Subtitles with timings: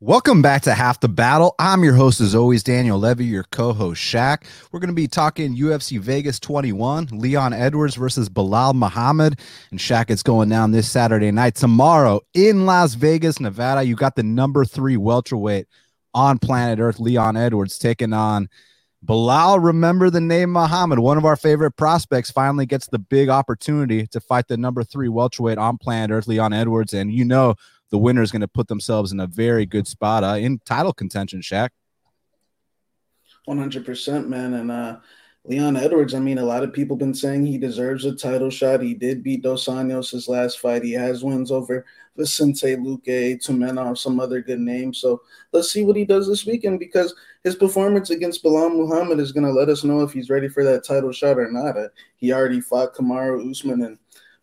[0.00, 1.54] Welcome back to Half the Battle.
[1.58, 4.44] I'm your host, as always, Daniel Levy, your co host, Shaq.
[4.70, 9.40] We're going to be talking UFC Vegas 21, Leon Edwards versus Belal Muhammad.
[9.70, 11.54] And Shaq, it's going down this Saturday night.
[11.54, 15.66] Tomorrow in Las Vegas, Nevada, you got the number three welterweight
[16.12, 18.50] on planet Earth, Leon Edwards, taking on
[19.02, 19.64] Belal.
[19.64, 24.20] Remember the name Muhammad, one of our favorite prospects, finally gets the big opportunity to
[24.20, 26.92] fight the number three welterweight on planet Earth, Leon Edwards.
[26.92, 27.54] And you know,
[27.90, 30.92] the winner is going to put themselves in a very good spot uh, in title
[30.92, 31.70] contention, Shaq.
[33.48, 34.54] 100%, man.
[34.54, 34.98] And uh,
[35.44, 38.82] Leon Edwards, I mean, a lot of people been saying he deserves a title shot.
[38.82, 40.82] He did beat Dos Anjos his last fight.
[40.82, 44.98] He has wins over Vicente Luque, Tumenov, some other good names.
[44.98, 45.22] So
[45.52, 47.14] let's see what he does this weekend because
[47.44, 50.64] his performance against Belal Muhammad is going to let us know if he's ready for
[50.64, 51.78] that title shot or not.
[51.78, 53.98] Uh, he already fought Kamaru Usman and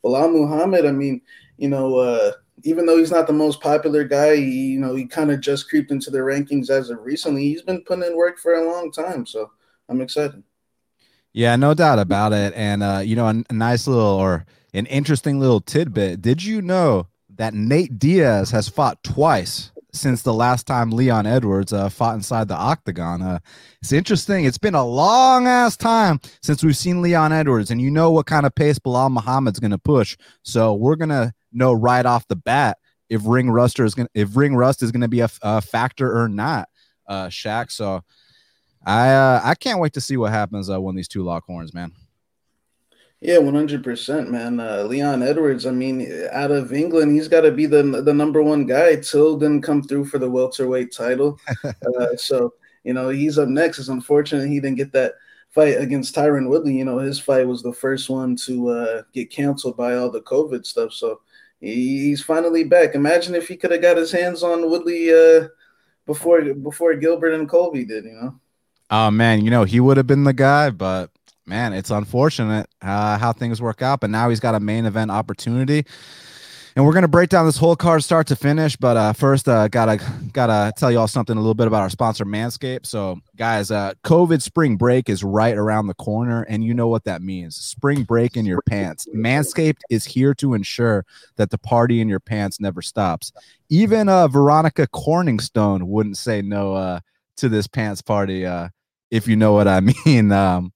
[0.05, 0.85] Belal Muhammad.
[0.85, 1.21] I mean,
[1.57, 2.32] you know, uh,
[2.63, 5.70] even though he's not the most popular guy, he, you know, he kind of just
[5.70, 7.44] creeped into the rankings as of recently.
[7.44, 9.51] He's been putting in work for a long time, so
[9.90, 10.43] I'm excited.
[11.34, 12.54] Yeah, no doubt about it.
[12.55, 16.21] And uh, you know, a, nice little or an interesting little tidbit.
[16.21, 21.71] Did you know that Nate Diaz has fought twice since the last time Leon Edwards
[21.71, 23.21] uh, fought inside the octagon.
[23.21, 23.40] Uh,
[23.82, 24.45] it's interesting.
[24.45, 28.26] It's been a long ass time since we've seen Leon Edwards, and you know what
[28.26, 30.18] kind of pace Belal Muhammad's going to push.
[30.41, 32.77] So we're gonna know right off the bat
[33.09, 36.20] if ring ruster is going if ring rust is going to be a, a, factor
[36.20, 36.68] or not,
[37.07, 37.71] uh, Shaq.
[37.71, 38.04] So
[38.85, 41.73] I uh, I can't wait to see what happens uh, when these two lock horns,
[41.73, 41.91] man.
[43.21, 44.60] Yeah, one hundred percent, man.
[44.60, 45.65] Uh, Leon Edwards.
[45.65, 48.98] I mean, out of England, he's got to be the the number one guy.
[48.98, 53.79] Till didn't come through for the welterweight title, uh, so you know he's up next.
[53.79, 55.13] It's unfortunate he didn't get that
[55.51, 56.76] fight against Tyron Woodley.
[56.76, 60.21] You know, his fight was the first one to uh, get canceled by all the
[60.21, 60.91] COVID stuff.
[60.91, 61.21] So
[61.64, 62.94] he's finally back.
[62.94, 65.47] Imagine if he could have got his hands on Woodley uh,
[66.06, 68.06] before before Gilbert and Colby did.
[68.06, 68.40] You know.
[68.90, 71.09] Oh man, you know he would have been the guy, but
[71.46, 74.02] man, it's unfortunate uh, how things work out.
[74.02, 75.85] But now he's got a main event opportunity
[76.75, 78.75] and we're gonna break down this whole card start to finish.
[78.75, 80.00] But uh, first, uh, gotta
[80.31, 82.85] gotta tell you all something a little bit about our sponsor, Manscaped.
[82.85, 87.03] So, guys, uh, COVID spring break is right around the corner, and you know what
[87.03, 89.07] that means: spring break in your pants.
[89.16, 93.31] Manscaped is here to ensure that the party in your pants never stops.
[93.69, 97.00] Even uh, Veronica Corningstone wouldn't say no uh,
[97.38, 98.69] to this pants party, uh,
[99.11, 100.31] if you know what I mean.
[100.31, 100.72] Um,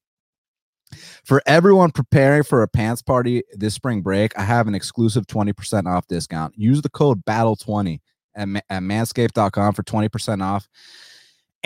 [1.24, 5.86] for everyone preparing for a pants party this spring break, I have an exclusive 20%
[5.88, 6.53] off discount.
[6.58, 8.00] Use the code BATTLE20
[8.36, 10.68] at, at manscaped.com for 20% off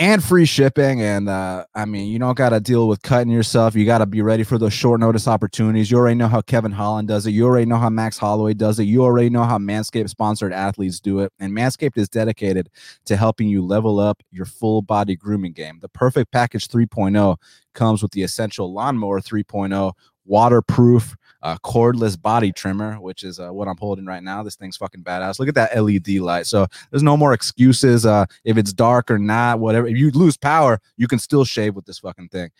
[0.02, 1.00] and free shipping.
[1.00, 3.76] And uh, I mean, you don't got to deal with cutting yourself.
[3.76, 5.92] You got to be ready for those short notice opportunities.
[5.92, 7.30] You already know how Kevin Holland does it.
[7.30, 8.84] You already know how Max Holloway does it.
[8.84, 11.32] You already know how Manscaped sponsored athletes do it.
[11.38, 12.68] And Manscaped is dedicated
[13.04, 15.78] to helping you level up your full body grooming game.
[15.80, 17.36] The Perfect Package 3.0
[17.72, 19.92] comes with the Essential Lawnmower 3.0
[20.24, 24.42] waterproof uh, cordless body trimmer, which is uh, what I'm holding right now.
[24.42, 25.38] This thing's fucking badass.
[25.38, 26.46] Look at that LED light.
[26.46, 28.06] So there's no more excuses.
[28.06, 29.86] Uh, if it's dark or not, whatever.
[29.86, 32.50] If you lose power, you can still shave with this fucking thing.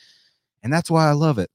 [0.62, 1.50] And that's why I love it.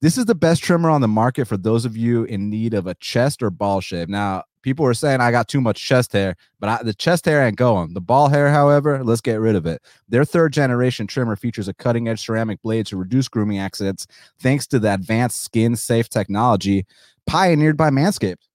[0.00, 2.86] This is the best trimmer on the market for those of you in need of
[2.86, 4.08] a chest or ball shave.
[4.08, 7.46] Now, people were saying I got too much chest hair, but I, the chest hair
[7.46, 7.94] ain't going.
[7.94, 9.82] The ball hair, however, let's get rid of it.
[10.08, 14.06] Their third generation trimmer features a cutting edge ceramic blade to reduce grooming accidents
[14.40, 16.86] thanks to the advanced skin safe technology
[17.26, 18.49] pioneered by Manscaped.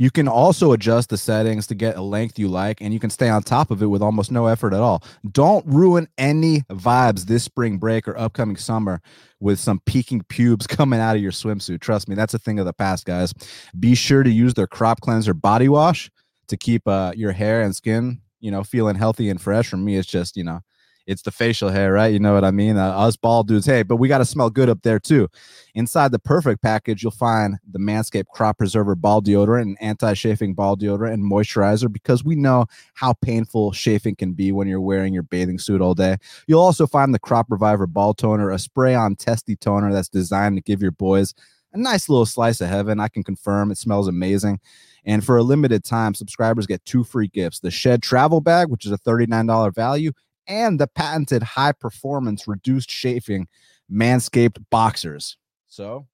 [0.00, 3.10] You can also adjust the settings to get a length you like, and you can
[3.10, 5.04] stay on top of it with almost no effort at all.
[5.30, 9.02] Don't ruin any vibes this spring break or upcoming summer
[9.40, 11.82] with some peaking pubes coming out of your swimsuit.
[11.82, 13.34] Trust me, that's a thing of the past, guys.
[13.78, 16.10] Be sure to use their crop cleanser body wash
[16.48, 19.68] to keep uh, your hair and skin, you know, feeling healthy and fresh.
[19.68, 20.60] For me, it's just, you know,
[21.06, 22.12] it's the facial hair, right?
[22.12, 22.76] You know what I mean?
[22.76, 25.28] Uh, us bald dudes, hey, but we got to smell good up there too.
[25.74, 30.54] Inside the perfect package, you'll find the Manscaped Crop Preserver Ball Deodorant and anti chafing
[30.54, 35.14] ball deodorant and moisturizer because we know how painful chafing can be when you're wearing
[35.14, 36.16] your bathing suit all day.
[36.46, 40.56] You'll also find the Crop Reviver Ball Toner, a spray on testy toner that's designed
[40.56, 41.34] to give your boys
[41.72, 43.00] a nice little slice of heaven.
[43.00, 44.60] I can confirm it smells amazing.
[45.04, 48.84] And for a limited time, subscribers get two free gifts the Shed Travel Bag, which
[48.84, 50.12] is a $39 value,
[50.46, 53.48] and the patented high performance reduced chafing
[53.90, 55.36] Manscaped boxers.
[55.68, 56.06] So,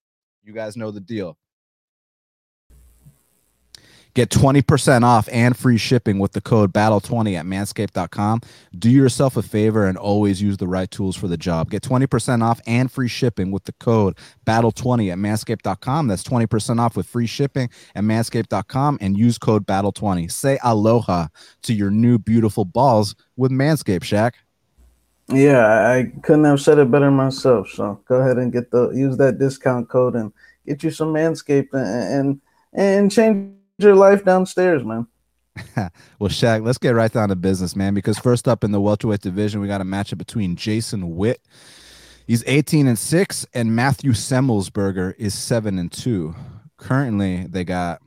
[0.43, 1.37] you guys know the deal.
[4.17, 8.41] Get 20% off and free shipping with the code BATTLE20 at manscaped.com.
[8.79, 11.69] Do yourself a favor and always use the right tools for the job.
[11.69, 14.17] Get 20% off and free shipping with the code
[14.47, 16.09] BATTLE20 at manscaped.com.
[16.09, 20.33] That's 20% off with free shipping at manscaped.com and use code BATTLE20.
[20.33, 21.27] Say aloha
[21.65, 24.33] to your new beautiful balls with Manscaped, Shaq.
[25.29, 27.69] Yeah, I couldn't have said it better myself.
[27.69, 30.33] So go ahead and get the use that discount code and
[30.67, 32.41] get you some Manscaped and and,
[32.73, 35.07] and change your life downstairs, man.
[36.19, 37.95] well, Shaq, let's get right down to business, man.
[37.95, 41.41] Because first up in the welterweight division, we got a matchup between Jason Witt.
[42.27, 46.35] He's 18 and 6, and Matthew Semelsberger is 7 and 2.
[46.77, 48.03] Currently, they got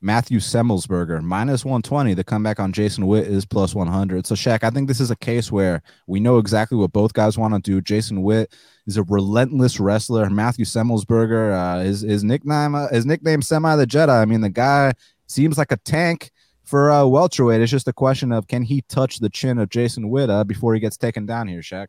[0.00, 2.14] Matthew Semelsberger minus 120.
[2.14, 4.26] The comeback on Jason Witt is plus 100.
[4.26, 7.38] So, Shaq, I think this is a case where we know exactly what both guys
[7.38, 7.80] want to do.
[7.80, 8.54] Jason Witt
[8.88, 10.28] is a relentless wrestler.
[10.30, 14.08] Matthew Semelsberger, uh, his, his nickname, uh, his nickname, Semi the Jedi.
[14.08, 14.94] I mean, the guy
[15.26, 16.32] seems like a tank
[16.64, 17.60] for uh, welterweight.
[17.60, 20.72] It's just a question of can he touch the chin of Jason Witt uh, before
[20.72, 21.88] he gets taken down here, Shaq?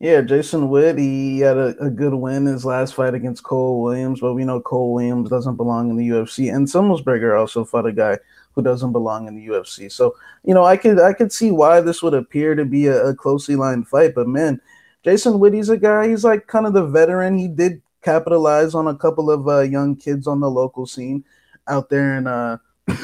[0.00, 4.18] Yeah, Jason Witt, he had a, a, good win his last fight against Cole Williams,
[4.18, 6.52] but we know Cole Williams doesn't belong in the UFC.
[6.52, 8.18] And Semelsberger also fought a guy
[8.56, 9.90] who doesn't belong in the UFC.
[9.92, 13.06] So, you know, I could I could see why this would appear to be a,
[13.06, 14.12] a closely lined fight.
[14.16, 14.60] But man,
[15.04, 17.36] Jason Witt, he's a guy, he's like kind of the veteran.
[17.38, 21.24] He did capitalize on a couple of uh, young kids on the local scene
[21.68, 22.58] out there in uh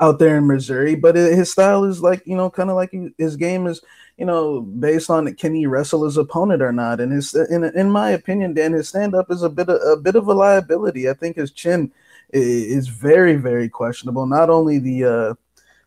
[0.00, 0.94] out there in Missouri.
[0.94, 3.82] But his style is like, you know, kind of like his game is
[4.18, 7.00] you know, based on can he wrestle his opponent or not.
[7.00, 9.96] And his, in, in my opinion, Dan, his stand up is a bit of, a
[9.96, 11.08] bit of a liability.
[11.08, 11.92] I think his chin
[12.30, 14.26] is very, very questionable.
[14.26, 15.34] Not only the uh,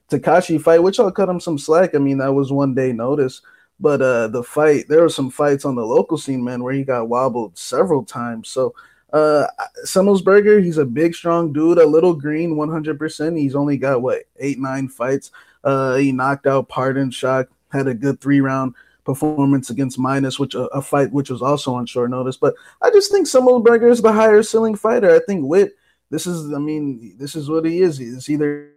[0.09, 1.93] Takashi fight, which I'll cut him some slack.
[1.93, 3.41] I mean, that was one day notice.
[3.81, 6.83] But uh, the fight, there were some fights on the local scene, man, where he
[6.83, 8.47] got wobbled several times.
[8.49, 8.75] So
[9.11, 9.47] uh,
[9.85, 13.37] Semelsberger, he's a big, strong dude, a little green, 100%.
[13.37, 15.31] He's only got what eight, nine fights.
[15.63, 20.55] Uh, he knocked out Pardon Shock had a good three round performance against Minus, which
[20.55, 22.37] a, a, fight which was also on short notice.
[22.37, 25.13] But I just think Semelsberger is the higher ceiling fighter.
[25.13, 25.73] I think Witt,
[26.09, 27.99] this is, I mean, this is what he is.
[27.99, 28.73] It's either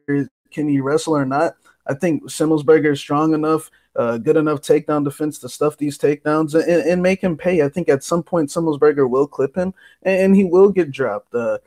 [0.50, 1.56] can he wrestle or not.
[1.86, 6.54] I think Semelsberger is strong enough, uh, good enough takedown defense to stuff these takedowns
[6.54, 7.62] and, and, make him pay.
[7.62, 11.34] I think at some point Semelsberger will clip him and, he will get dropped.
[11.34, 11.58] Uh,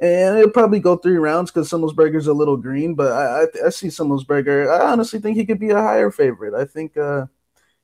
[0.00, 3.70] and it'll probably go three rounds because Semelsberger's a little green, but I, I, I
[3.70, 4.68] see Semelsberger.
[4.68, 6.54] I honestly think he could be a higher favorite.
[6.54, 7.26] I think uh,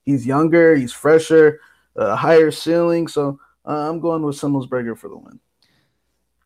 [0.04, 1.60] he's younger, he's fresher,
[1.96, 3.08] uh, higher ceiling.
[3.08, 5.40] So uh, I'm going with Semelsberger for the win.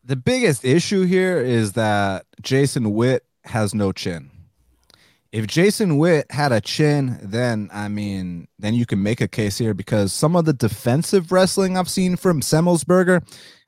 [0.03, 4.31] The biggest issue here is that Jason Witt has no chin.
[5.37, 9.57] If Jason Witt had a chin, then I mean, then you can make a case
[9.57, 13.21] here because some of the defensive wrestling I've seen from Semelsberger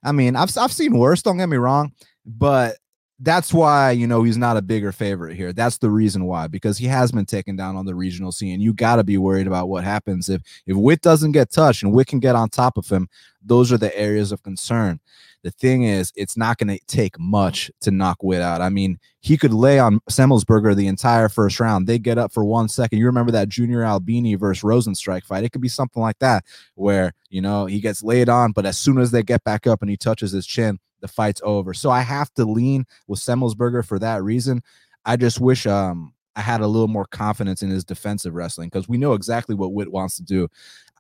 [0.04, 1.21] I mean, I've I've seen worse.
[1.21, 1.92] Don't get me wrong,
[2.25, 2.77] but
[3.19, 5.51] that's why you know he's not a bigger favorite here.
[5.51, 8.62] That's the reason why because he has been taken down on the regional scene.
[8.62, 11.94] You got to be worried about what happens if if Witt doesn't get touched and
[11.94, 13.10] Witt can get on top of him.
[13.44, 15.00] Those are the areas of concern.
[15.44, 18.62] The thing is, it's not going to take much to knock Witt out.
[18.62, 21.88] I mean, he could lay on Semelsberger the entire first round.
[21.88, 23.00] They get up for one second.
[23.00, 25.44] You remember that Junior Albini versus Rozenstruik fight?
[25.44, 26.44] It could be something like that
[26.75, 29.81] where, you know, he gets laid on, but as soon as they get back up
[29.81, 31.74] and he touches his chin, the fight's over.
[31.74, 34.62] So I have to lean with Semelsberger for that reason.
[35.06, 38.88] I just wish um I had a little more confidence in his defensive wrestling because
[38.88, 40.47] we know exactly what Witt wants to do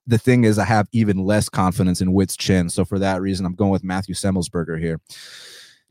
[0.09, 2.69] the thing is, I have even less confidence in Witt's chin.
[2.69, 4.99] So for that reason, I'm going with Matthew Semelsberger here.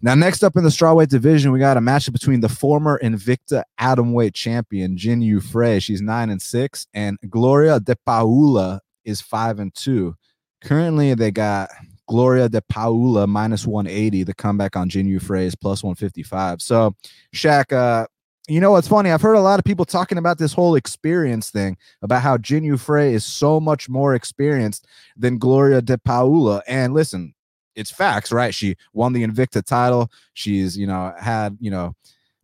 [0.01, 3.65] Now, next up in the strawweight division, we got a matchup between the former Invicta
[3.81, 5.81] atomweight champion Jinh Yu Frey.
[5.81, 10.15] She's nine and six, and Gloria De Paula is five and two.
[10.63, 11.71] Currently, they got
[12.09, 14.23] Gloria De Paula minus 180.
[14.23, 16.63] The comeback on Jinh Yu Frey is plus 155.
[16.63, 16.95] So,
[17.35, 18.07] Shaq, uh,
[18.49, 19.11] you know what's funny?
[19.11, 22.65] I've heard a lot of people talking about this whole experience thing about how Jinh
[22.65, 24.87] Yu Frey is so much more experienced
[25.17, 26.63] than Gloria De Paula.
[26.67, 27.35] And listen,
[27.75, 28.55] it's facts, right?
[28.55, 30.11] She won the Invicta title.
[30.35, 31.95] She's, you know, had, you know,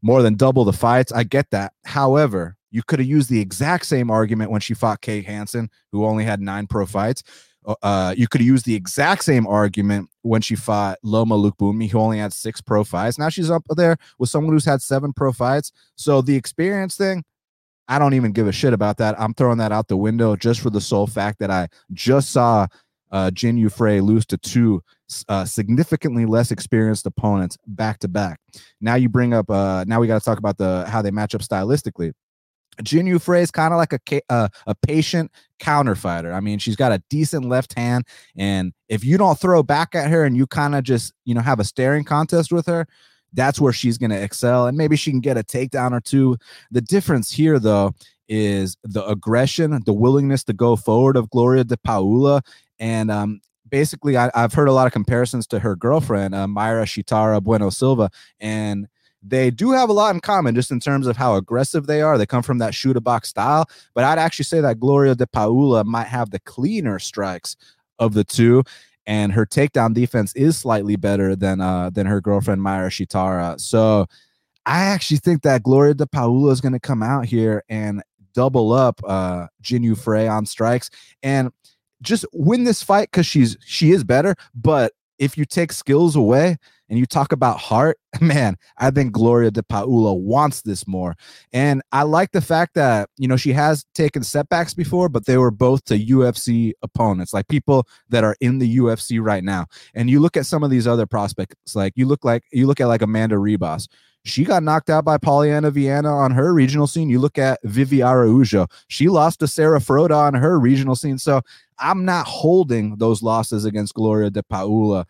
[0.03, 1.11] more than double the fights.
[1.11, 1.73] I get that.
[1.85, 6.05] However, you could have used the exact same argument when she fought Kay Hansen, who
[6.05, 7.23] only had nine pro fights.
[7.65, 11.99] Uh, uh, you could use the exact same argument when she fought Loma Lookboonmee, who
[11.99, 13.19] only had six pro fights.
[13.19, 15.73] Now she's up there with someone who's had seven pro fights.
[15.97, 17.25] So the experience thing,
[17.89, 19.19] I don't even give a shit about that.
[19.21, 22.67] I'm throwing that out the window just for the sole fact that I just saw
[23.11, 24.83] uh, Jinh Yu Frey lose to two
[25.29, 28.41] uh, significantly less experienced opponents back to back.
[28.81, 29.51] Now you bring up.
[29.51, 32.13] Uh, now we got to talk about the how they match up stylistically.
[32.83, 36.33] Jinh Yu Frey is kind of like a uh, a patient counter fighter.
[36.33, 40.11] I mean, she's got a decent left hand, and if you don't throw back at
[40.11, 42.87] her and you kind of just you know have a staring contest with her,
[43.35, 44.67] that's where she's going to excel.
[44.67, 46.37] And maybe she can get a takedown or two.
[46.71, 47.93] The difference here, though,
[48.29, 52.43] is the aggression, the willingness to go forward of Gloria de Paula.
[52.79, 56.85] And um, basically, I, have heard a lot of comparisons to her girlfriend, uh, Mayra
[56.85, 58.11] Sheetara Bueno Silva.
[58.41, 58.87] And
[59.27, 62.19] they do have a lot in common just in terms of how aggressive they are.
[62.19, 65.27] They come from that shoot a box style, but I'd actually say that Gloria de
[65.27, 67.57] Paula might have the cleaner strikes
[67.99, 68.63] of the two
[69.07, 73.61] and her takedown defense is slightly better than uh than her girlfriend Mayra Sheetara.
[73.61, 74.07] So
[74.67, 78.03] I actually think that Gloria de Paula is going to come out here and
[78.35, 79.47] double up uh
[79.97, 80.91] Frey on strikes
[81.23, 81.51] and
[82.03, 84.35] just win this fight because she's she is better.
[84.55, 89.51] But if you take skills away, and you talk about heart, man, I think Gloria
[89.51, 91.15] de Paula wants this more.
[91.53, 95.39] And I like the fact that, you know, she has taken setbacks before, but they
[95.39, 99.67] were both to UFC opponents, like people that are in the UFC right now.
[99.95, 102.81] And you look at some of these other prospects, like you look like you look
[102.81, 103.89] at like Amanda Ribas.
[104.27, 107.11] She got knocked out by Polyana Viana on her regional scene.
[107.11, 108.67] You look at Vivi Araujo.
[108.89, 111.19] She lost to Sarah Frota on her regional scene.
[111.19, 111.43] So
[111.79, 115.05] I'm not holding those losses against Gloria de Paula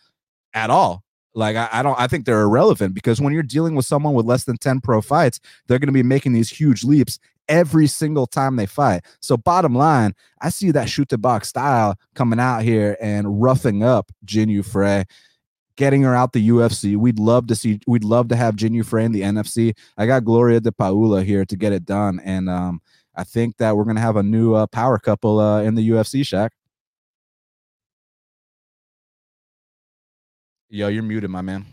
[0.52, 1.04] at all.
[1.34, 4.26] Like I, I, don't I think they're irrelevant because when you're dealing with someone with
[4.26, 8.26] less than 10 pro fights, they're going to be making these huge leaps every single
[8.26, 9.04] time they fight.
[9.20, 13.82] So bottom line, I see that shoot the box style coming out here and roughing
[13.82, 15.04] up Jinh Frey,
[15.76, 16.96] getting her out the UFC.
[16.96, 19.76] We'd love to see we'd love to have Jinh Frey in the NFC.
[19.98, 22.80] I got Gloria de Paula here to get it done and um
[23.16, 25.88] I think that we're going to have a new uh, power couple uh, in the
[25.90, 26.50] UFC, Shaq.
[30.75, 31.64] Yo, you're muted, my man.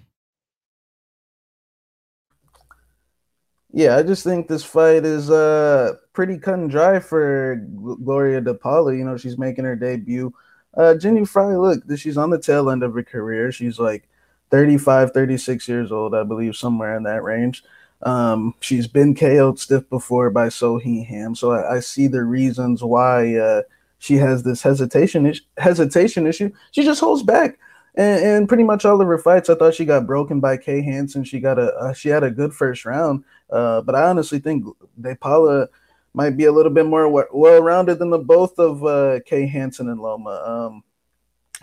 [3.73, 7.55] Yeah, I just think this fight is uh pretty cut and dry for
[8.03, 8.95] Gloria De Paula.
[8.95, 10.31] You know, she's making her debut.
[10.77, 13.51] Uh Jinh Yu Frey, look, she's on the tail end of her career.
[13.51, 14.07] She's like
[14.51, 17.63] 35, 36 years old, I believe, somewhere in that range.
[18.03, 22.23] Um, she's been KO'd stiff before by Seo Hee Ham, so I, I, see the
[22.23, 23.61] reasons why uh,
[23.99, 26.51] she has this hesitation is- hesitation issue.
[26.71, 27.57] She just holds back
[27.95, 30.81] and, and, pretty much all of her fights, I thought she got broken by Kay
[30.81, 31.23] Hansen.
[31.23, 34.65] She got a uh, she had a good first round, uh, but I honestly think
[34.99, 35.67] De Paula
[36.13, 39.89] might be a little bit more well rounded than the both of uh, Kay Hansen
[39.89, 40.29] and Loma.
[40.45, 40.83] Um,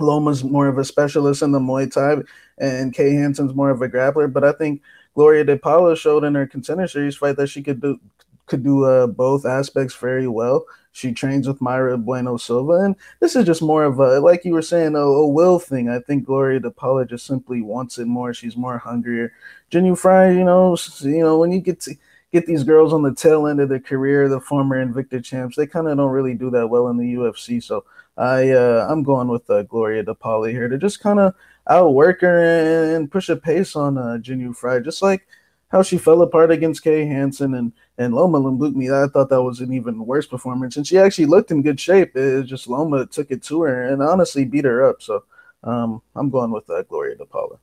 [0.00, 2.22] Loma's more of a specialist in the Muay Thai,
[2.58, 4.32] and Kay Hansen's more of a grappler.
[4.32, 4.82] But I think
[5.14, 7.98] Gloria De Paula showed in her contender series fight that she could do
[8.46, 10.64] could do uh, both aspects very well.
[10.98, 14.52] She trains with Mayra Bueno Silva, and this is just more of a, like you
[14.52, 15.88] were saying, a, a will thing.
[15.88, 18.34] I think Gloria De Paula just simply wants it more.
[18.34, 19.32] She's more hungrier.
[19.70, 21.94] Jinh Yu Frey, you know, you know, when you get to
[22.32, 25.66] get these girls on the tail end of their career, the former Invicta champs, they
[25.66, 27.62] kind of don't really do that well in the UFC.
[27.62, 27.84] So
[28.16, 31.34] I, uh, I'm going with uh, Gloria De Paula here to just kind of
[31.68, 35.28] outwork her and push a pace on uh, Jinh Yu Frey, just like
[35.68, 38.92] how she fell apart against Kay Hansen and and Loma Lookme.
[38.92, 42.16] I thought that was an even worse performance, and she actually looked in good shape.
[42.16, 45.02] It just Loma took it to her and honestly beat her up.
[45.02, 45.24] So
[45.64, 47.58] um, I'm going with uh, Gloria De Paula.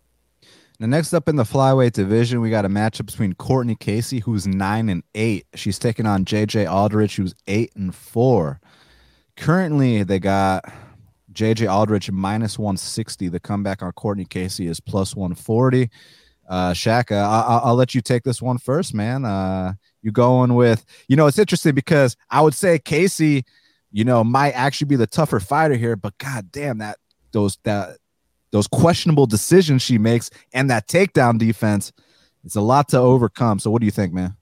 [0.78, 4.46] Now, next up in the flyweight division, we got a matchup between Cortney Casey, who's
[4.46, 5.46] nine and eight.
[5.56, 8.60] She's taking on JJ Aldrich, who's eight and four.
[9.38, 10.66] Currently, they got
[11.32, 13.30] JJ Aldrich minus 160.
[13.30, 15.90] The comeback on Cortney Casey is plus 140
[16.48, 19.26] uh Shaka, I- will let you take this one first, man.
[19.26, 23.46] Uh, you going with, you know, it's interesting because I would say Casey,
[23.92, 26.98] you know, might actually be the tougher fighter here, but god damn that
[27.32, 27.98] those that
[28.52, 31.92] those questionable decisions she makes and that takedown defense,
[32.44, 33.60] it's a lot to overcome.
[33.60, 34.36] So what do you think, man?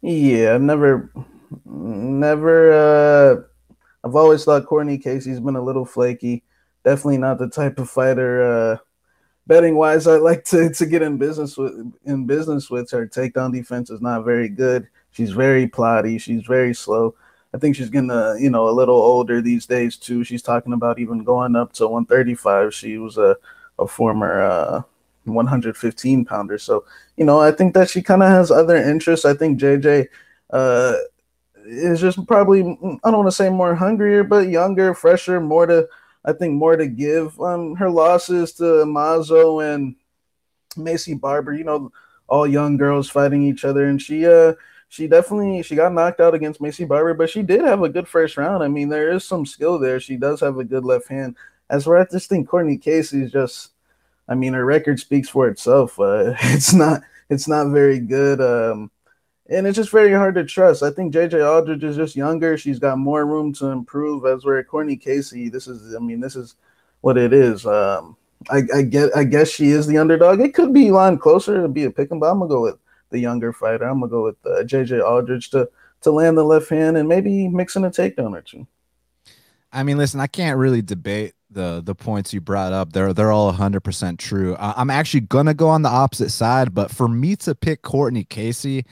[0.00, 1.12] Yeah, I've never
[1.64, 3.42] never uh
[4.04, 6.42] I've always thought Cortney Casey's been a little flaky.
[6.84, 8.76] Definitely not the type of fighter uh
[9.46, 13.06] betting wise, I like to to get in business with in business with her.
[13.06, 14.88] Takedown defense is not very good.
[15.10, 16.20] She's very plotty.
[16.20, 17.14] She's very slow.
[17.54, 20.24] I think she's getting a you know a little older these days too.
[20.24, 22.74] She's talking about even going up to 135.
[22.74, 23.36] She was a
[23.78, 24.82] a former uh,
[25.24, 26.58] 115 pounder.
[26.58, 26.84] So
[27.16, 29.26] you know I think that she kind of has other interests.
[29.26, 30.08] I think JJ
[30.50, 30.94] uh,
[31.66, 35.88] is just probably I don't want to say more hungrier, but younger, fresher, more to
[36.24, 37.40] I think more to give.
[37.40, 39.96] Um, her losses to Mazo and
[40.76, 41.92] Maycee Barber, you know,
[42.28, 44.54] all young girls fighting each other, and she uh
[44.88, 48.08] she definitely she got knocked out against Maycee Barber, but she did have a good
[48.08, 48.62] first round.
[48.62, 50.00] I mean, there is some skill there.
[50.00, 51.36] She does have a good left hand.
[51.70, 53.70] As for I just think Cortney Casey is just,
[54.28, 55.98] I mean, her record speaks for itself.
[55.98, 58.40] Uh, it's not it's not very good.
[58.40, 58.90] Um,
[59.48, 60.82] and it's just very hard to trust.
[60.82, 62.56] I think JJ Aldrich is just younger.
[62.56, 64.24] She's got more room to improve.
[64.24, 66.56] As we're Cortney Casey, this is, I mean, this is
[67.00, 67.66] what it is.
[67.66, 68.16] Um,
[68.50, 70.40] I, I get I guess she is the underdog.
[70.40, 71.58] It could be line closer.
[71.58, 72.76] It'd be a pick but I'm gonna go with
[73.10, 73.84] the younger fighter.
[73.84, 75.68] I'm gonna go with uh, JJ Aldrich to
[76.02, 78.66] to land the left hand and maybe mixing a takedown or two.
[79.72, 82.92] I mean, listen, I can't really debate the the points you brought up.
[82.92, 84.56] They're they're all 100% true.
[84.58, 88.28] I'm actually going to go on the opposite side, but for me to pick Cortney
[88.28, 88.84] Casey,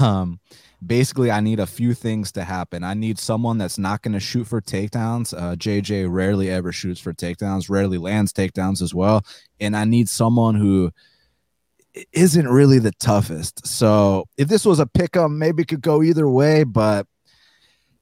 [0.00, 0.40] um
[0.84, 2.84] basically I need a few things to happen.
[2.84, 5.34] I need someone that's not going to shoot for takedowns.
[5.36, 9.24] Uh, JJ rarely ever shoots for takedowns, rarely lands takedowns as well,
[9.60, 10.90] and I need someone who
[12.12, 13.66] isn't really the toughest.
[13.66, 17.06] So if this was a pick 'em, maybe it could go either way, but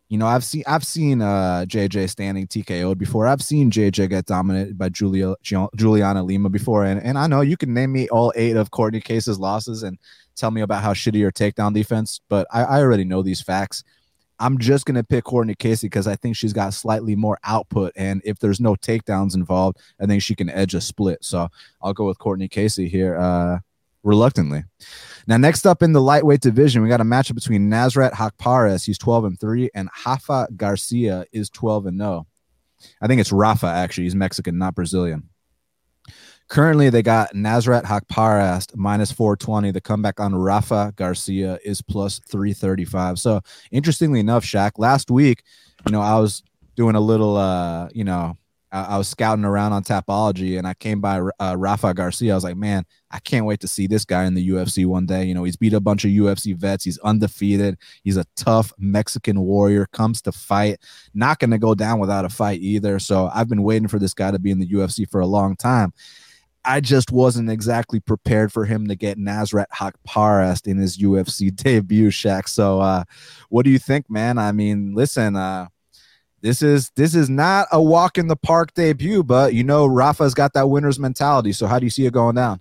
[0.09, 3.27] you know, I've seen I've seen uh JJ standing TKO'd before.
[3.27, 5.35] I've seen JJ get dominated by Julia
[5.77, 9.05] Juliana Lima before, and and I know you can name me all eight of Cortney
[9.05, 9.99] Case's losses and
[10.39, 13.85] tell me about how shitty your takedown defense, but I, I already know these facts.
[14.41, 18.23] I'm just gonna pick Cortney Casey because I think she's got slightly more output, and
[18.25, 21.25] if there's no takedowns involved, I think she can edge a split.
[21.25, 21.49] So
[21.83, 23.17] I'll go with Cortney Casey here.
[23.19, 23.59] Uh,
[24.05, 24.65] reluctantly.
[25.27, 28.99] Now, next up in the lightweight division, we got a matchup between Nasrat Haqparast, he's
[28.99, 32.27] 12 and 3, and Rafa Garcia is 12 and 0.
[33.01, 34.05] I think it's Rafa, actually.
[34.05, 35.29] He's Mexican, not Brazilian.
[36.49, 39.71] Currently, they got Nasrat Haqparast minus 420.
[39.71, 43.19] The comeback on Rafa Garcia is plus 335.
[43.19, 45.43] So, interestingly enough, Shaq, last week,
[45.87, 46.43] you know, I was
[46.75, 48.39] doing a little, uh, you know,
[48.73, 52.33] I, I, was scouting around on Tapology and I came by uh, Rafa Garcia.
[52.33, 55.05] I was like, man, I can't wait to see this guy in the UFC one
[55.05, 55.25] day.
[55.25, 56.85] You know, he's beat a bunch of UFC vets.
[56.85, 57.77] He's undefeated.
[58.05, 60.79] He's a tough Mexican warrior, comes to fight,
[61.15, 62.99] not going to go down without a fight either.
[62.99, 65.57] So I've been waiting for this guy to be in the UFC for a long
[65.57, 65.93] time.
[66.69, 72.11] I just wasn't exactly prepared for him to get Nasrat Haqparast in his UFC debut,
[72.11, 72.47] Shaq.
[72.47, 73.05] So, uh,
[73.49, 74.37] what do you think, man?
[74.37, 75.69] I mean, listen, uh,
[76.43, 80.35] this is this is not a walk in the park debut, but you know Rafa's
[80.35, 81.53] got that winner's mentality.
[81.53, 82.61] So how do you see it going down?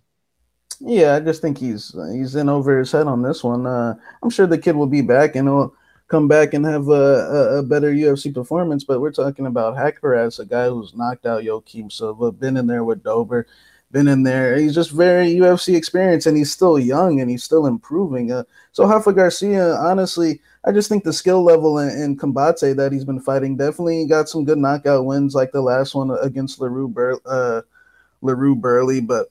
[0.80, 3.68] Yeah, I just think he's he's in over his head on this one.
[3.68, 5.76] Uh, I'm sure the kid will be back and he'll
[6.08, 8.84] come back and have a, a, a better UFC performance.
[8.84, 12.84] But we're talking about Haqparast, a guy who's knocked out Joaquim Silva, been in there
[12.84, 13.48] with Dober,
[13.92, 14.58] been in there.
[14.58, 18.32] He's just very UFC experienced, and he's still young and he's still improving.
[18.32, 22.92] Uh, so Rafa Garcia, honestly, I just think the skill level in, in Combate that
[22.92, 26.90] he's been fighting definitely got some good knockout wins, like the last one against Larue,
[26.90, 27.62] Bur- uh,
[28.22, 29.28] Larue Burley, but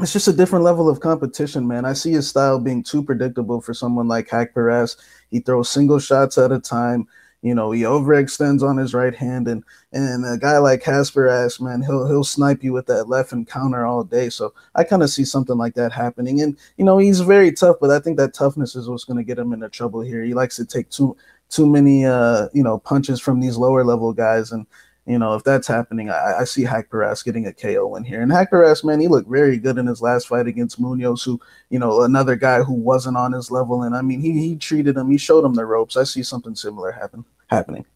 [0.00, 1.84] it's just a different level of competition, man.
[1.84, 4.96] I see his style being too predictable for someone like Haqparast.
[5.30, 7.08] He throws single shots at a time.
[7.42, 11.82] You know, he overextends on his right hand, and and a guy like Haqparast, man,
[11.82, 14.28] he'll he'll snipe you with that left and counter all day.
[14.28, 16.40] So I kind of see something like that happening.
[16.40, 19.22] And you know, he's very tough, but I think that toughness is what's going to
[19.22, 20.24] get him into trouble here.
[20.24, 21.16] He likes to take too
[21.48, 24.66] too many uh you know punches from these lower level guys, and
[25.08, 28.20] you know, if that's happening, I, I see Haqparast getting a KO in here.
[28.20, 31.40] And Hack Haqparast, man, he looked very good in his last fight against Munoz, who,
[31.70, 33.82] you know, another guy who wasn't on his level.
[33.82, 35.96] And I mean, he he treated him, he showed him the ropes.
[35.96, 37.86] I see something similar happen happening.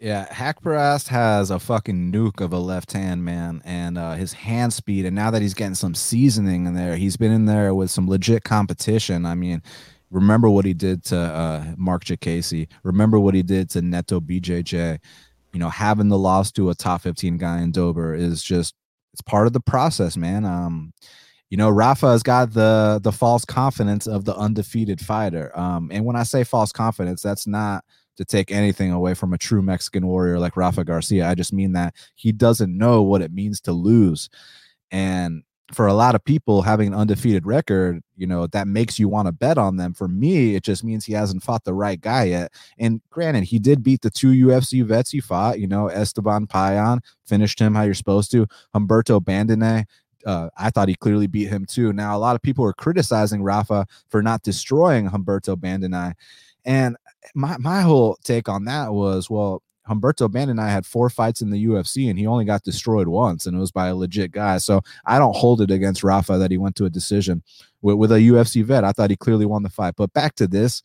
[0.00, 4.34] Yeah, Hack Haqparast has a fucking nuke of a left hand, man, and uh, his
[4.34, 5.06] hand speed.
[5.06, 8.06] And now that he's getting some seasoning in there, he's been in there with some
[8.06, 9.24] legit competition.
[9.24, 9.62] I mean,
[10.10, 12.68] remember what he did to uh, Marc Diakiese.
[12.82, 15.00] Remember what he did to Neto BJJ
[15.52, 18.74] you know, having the loss to a top 15 guy in Dober is just
[19.12, 20.44] it's part of the process, man.
[20.44, 20.92] Um,
[21.50, 25.56] you know, Rafa has got the the false confidence of the undefeated fighter.
[25.58, 27.84] Um, and when I say false confidence, that's not
[28.18, 31.26] to take anything away from a true Mexican warrior like Rafa Garcia.
[31.26, 34.28] I just mean that he doesn't know what it means to lose.
[34.90, 39.08] And for a lot of people having an undefeated record, you know, that makes you
[39.08, 39.92] want to bet on them.
[39.92, 42.52] For me, it just means he hasn't fought the right guy yet.
[42.78, 47.00] And granted, he did beat the two UFC vets he fought, you know, Esteban Payan
[47.26, 48.46] finished him how you're supposed to.
[48.74, 49.84] Humberto Bandenay,
[50.24, 51.92] uh, I thought he clearly beat him too.
[51.92, 56.14] Now, a lot of people are criticizing Rafa for not destroying Humberto Bandenay.
[56.64, 56.96] And
[57.34, 61.66] my, my whole take on that was, well, Humberto Bandenay had four fights in the
[61.66, 64.58] UFC and he only got destroyed once, and it was by a legit guy.
[64.58, 67.42] So I don't hold it against Rafa that he went to a decision
[67.82, 68.84] with, with a UFC vet.
[68.84, 69.94] I thought he clearly won the fight.
[69.96, 70.82] But back to this,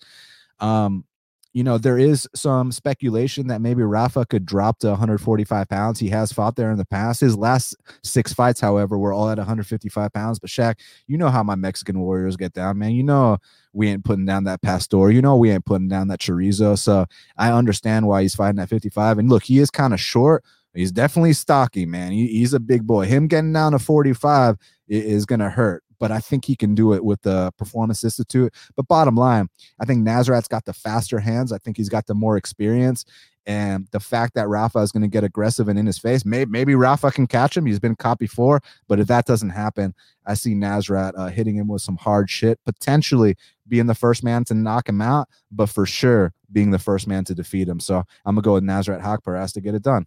[0.60, 1.06] um,
[1.54, 6.00] you know, there is some speculation that maybe Rafa could drop to 145 pounds.
[6.00, 7.22] He has fought there in the past.
[7.22, 10.40] His last six fights, however, were all at 155 pounds.
[10.40, 12.92] But Shaq, you know how my Mexican warriors get down, man.
[12.92, 13.38] You know
[13.72, 15.12] we ain't putting down that pastor.
[15.12, 16.78] You know we ain't putting down that chorizo.
[16.78, 17.06] So
[17.38, 19.20] I understand why he's fighting at 55.
[19.20, 20.44] And look, he is kind of short.
[20.74, 22.12] He's definitely stocky, man.
[22.12, 23.06] He, he's a big boy.
[23.06, 26.76] Him getting down to 45 is, is going to hurt but I think he can
[26.76, 28.54] do it with the Performance Institute.
[28.76, 29.48] But bottom line,
[29.80, 31.54] I think Nasrat's got the faster hands.
[31.54, 33.06] I think he's got the more experience.
[33.46, 36.52] And the fact that Rafa is going to get aggressive and in his face, maybe,
[36.52, 37.66] maybe Rafa can catch him.
[37.66, 39.94] He's been caught before, but if that doesn't happen,
[40.26, 44.44] I see Nasrat uh, hitting him with some hard shit, potentially being the first man
[44.46, 47.80] to knock him out, but for sure being the first man to defeat him.
[47.80, 50.06] So I'm gonna go with Nasrat Haqparast to get it done.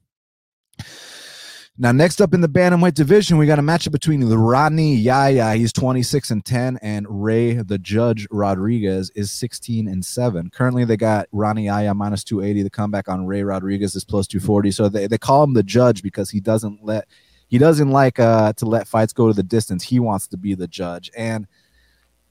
[1.79, 5.75] Now, next up in the bantamweight division, we got a matchup between Rani Yahya, he's
[5.75, 10.49] 26 and 10, and Ray the Judge Rodriguez is 16 and 7.
[10.49, 12.62] Currently, they got Rani Yahya minus 280.
[12.62, 14.71] The comeback on Ray Rodriguez is plus 240.
[14.71, 17.09] So they, they call him the judge because he doesn't let
[17.49, 19.85] he doesn't like uh to let fights go to the distance.
[19.85, 21.11] He wants to be the judge.
[21.15, 21.47] And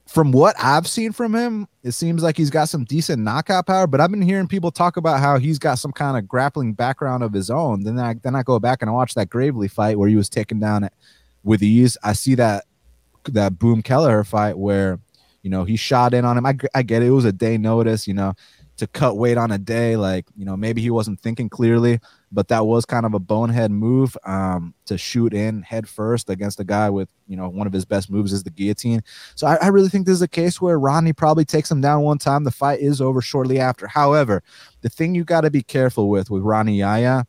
[0.07, 3.87] from what I've seen from him, it seems like he's got some decent knockout power.
[3.87, 7.23] But I've been hearing people talk about how he's got some kind of grappling background
[7.23, 7.83] of his own.
[7.83, 10.29] Then I then I go back and I watch that Gravely fight where he was
[10.29, 10.89] taken down
[11.43, 11.97] with ease.
[12.03, 12.65] I see that
[13.29, 14.99] that Boom Kelleher fight where
[15.41, 16.45] you know he shot in on him.
[16.45, 17.07] I I get it.
[17.07, 18.07] It was a day notice.
[18.07, 18.33] You know
[18.77, 19.95] to cut weight on a day.
[19.95, 21.99] Like, you know, maybe he wasn't thinking clearly,
[22.36, 26.60] but that was kind of a bonehead move um, to shoot in head first against
[26.60, 29.02] a guy with, you know, one of his best moves is the guillotine.
[29.36, 32.02] So I, I really think this is a case where Rodney probably takes him down
[32.02, 32.43] one time.
[32.43, 33.88] The fight is over shortly after.
[33.88, 34.43] However,
[34.82, 37.26] the thing you got to be careful with with Rani Yahya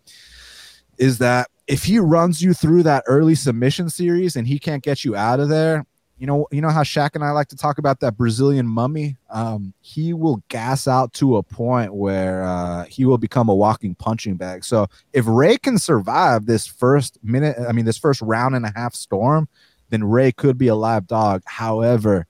[0.99, 5.05] is that if he runs you through that early submission series and he can't get
[5.05, 5.87] you out of there,
[6.19, 9.17] you know, you know how Shaq and I like to talk about that Brazilian mummy.
[9.29, 13.95] Um, he will gas out to a point where uh, he will become a walking
[13.95, 14.65] punching bag.
[14.65, 18.73] So if Ray can survive this first minute, I mean, this first round and a
[18.75, 19.49] half storm,
[19.91, 21.43] then Ray could be a live dog.
[21.45, 22.27] However,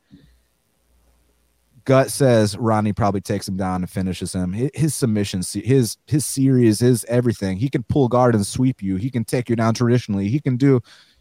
[1.85, 4.53] gut says Rani probably takes him down and finishes him.
[4.53, 7.57] His, his submission, his his series, his everything.
[7.57, 8.96] He can pull guard and sweep you.
[8.96, 10.29] He can take you down traditionally.
[10.29, 10.81] He can do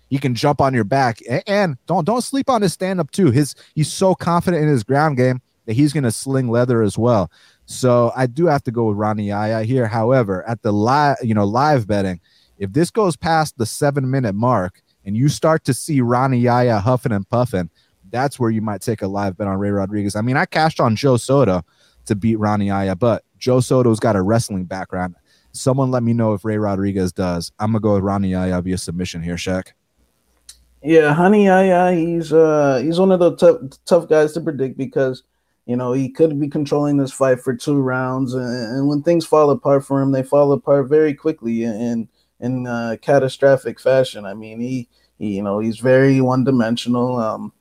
[0.09, 3.31] he can jump on your back and don't don't sleep on his stand up too.
[3.31, 6.97] His he's so confident in his ground game that he's going to sling leather as
[6.97, 7.31] well.
[7.65, 9.87] So I do have to go with Rani Yahya here.
[9.87, 12.21] However, at the live, you know, live betting,
[12.57, 16.79] if this goes past the seven minute mark and you start to see Rani Yahya
[16.79, 17.69] huffing and puffing,
[18.11, 20.15] that's where you might take a live bet on Ray Rodriguez.
[20.15, 21.63] I mean, I cashed on Joe Soto
[22.05, 25.15] to beat Rani Yahya, but Joe Soto's got a wrestling background.
[25.51, 27.51] Someone let me know if Ray Rodriguez does.
[27.59, 29.71] I'm gonna go with Rani Yahya via submission here, Shaq.
[30.85, 35.23] Yeah, Rani Yahya, he's uh he's one of the tough tough guys to predict because
[35.65, 38.45] you know he could be controlling this fight for two rounds, and,
[38.77, 42.07] and when things fall apart for him, they fall apart very quickly in
[42.39, 44.25] in uh, catastrophic fashion.
[44.25, 47.17] I mean, he, he you know he's very one dimensional.
[47.17, 47.51] Um,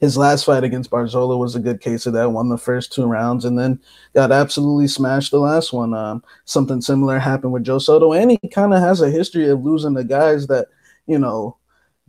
[0.00, 2.32] his last fight against Barzola was a good case of that.
[2.32, 3.78] Won the first two rounds and then
[4.14, 5.94] got absolutely smashed the last one.
[5.94, 9.62] Um, something similar happened with Joe Soto, and he kind of has a history of
[9.62, 10.66] losing the guys that
[11.06, 11.56] you know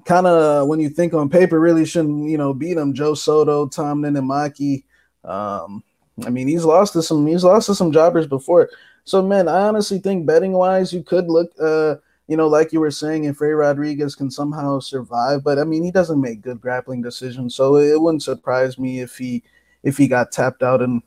[0.08, 2.94] kind of when you think on paper really shouldn't you know beat him.
[2.94, 4.86] Joe Soto, Tom Niinimaki.
[5.24, 5.84] Um,
[6.26, 8.70] I mean, he's lost to some he's lost to some jobbers before.
[9.04, 11.96] So man, I honestly think betting wise, you could look uh
[12.28, 15.82] you know, like you were saying, if Ray Rodriguez can somehow survive, but I mean,
[15.82, 19.44] he doesn't make good grappling decisions, so it wouldn't surprise me if he
[19.84, 21.02] if he got tapped out and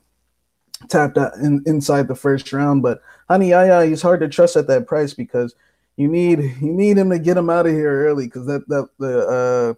[0.89, 2.81] tapped out in, inside the first round.
[2.81, 5.55] But Rani Yahya, he's hard to trust at that price because
[6.01, 8.89] you need you need him to get him out of here early because that that
[8.97, 9.73] the uh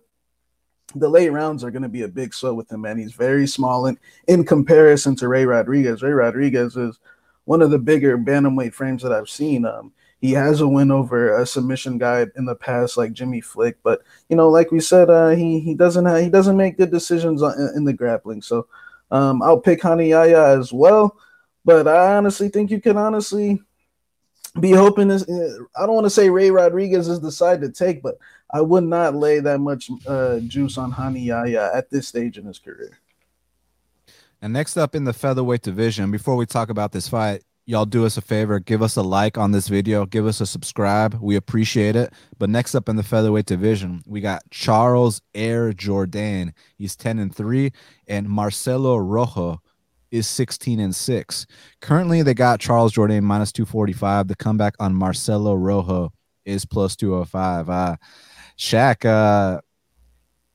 [0.96, 3.00] the late rounds are going to be a big sweat with him, man.
[3.00, 6.04] He's very small in, in comparison to Ray Rodriguez.
[6.04, 7.00] Ray Rodriguez is
[7.46, 9.66] one of the bigger bantamweight frames that I've seen.
[9.66, 13.78] Um, he has a win over a submission guy in the past, like Jimmy Flick,
[13.84, 16.92] but you know, like we said, uh, he he doesn't have, he doesn't make good
[16.92, 18.42] decisions in, in the grappling.
[18.42, 18.68] So
[19.12, 21.18] um, I'll pick Rani Yahya as well.
[21.66, 23.62] But I honestly think you can honestly
[24.60, 25.28] be hoping this.
[25.28, 28.18] Uh, I don't want to say Ray Rodriguez is the side to take, but
[28.52, 32.46] I would not lay that much uh, juice on Rani Yahya at this stage in
[32.46, 33.00] his career.
[34.42, 38.06] And next up in the featherweight division, before we talk about this fight, y'all do
[38.06, 41.18] us a favor, give us a like on this video, give us a subscribe.
[41.22, 42.14] We appreciate it.
[42.38, 47.34] But next up in the featherweight division, we got Charles Air Jourdain He's 10 and
[47.34, 47.72] 3,
[48.08, 49.62] and Marcelo Rojo
[50.14, 51.48] is 16 and 6.
[51.82, 54.28] Currently, they got Charles Jourdain minus 245.
[54.28, 56.14] The comeback on Marcelo Rojo
[56.46, 57.70] is plus 205.
[57.70, 57.96] Uh,
[58.58, 59.60] Shaq, uh,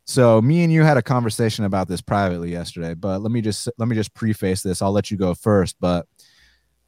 [0.04, 3.68] so me and you had a conversation about this privately yesterday, but let me just
[3.76, 4.80] let me just preface this.
[4.80, 5.76] I'll let you go first.
[5.80, 6.06] But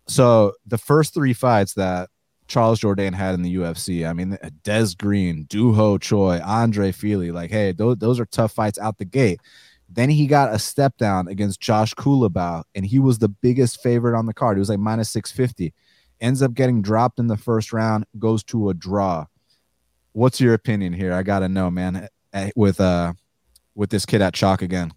[0.06, 2.08] so the first three fights that
[2.46, 7.32] Charles Jourdain had in the UFC, I mean, Des Green, Duho Ho Choi, Andre Fili,
[7.32, 9.40] like, hey, those, those are tough fights out the gate.
[9.92, 14.16] Then he got a step down against Josh Culibao, and he was the biggest favorite
[14.16, 14.56] on the card.
[14.56, 15.74] He was like minus 650.
[16.20, 19.26] Ends up getting dropped in the first round, goes to a draw.
[20.12, 21.12] What's your opinion here?
[21.12, 21.96] I gotta know, man.
[21.96, 23.14] Eh, eh, with uh,
[23.74, 24.92] with this kid at chalk again.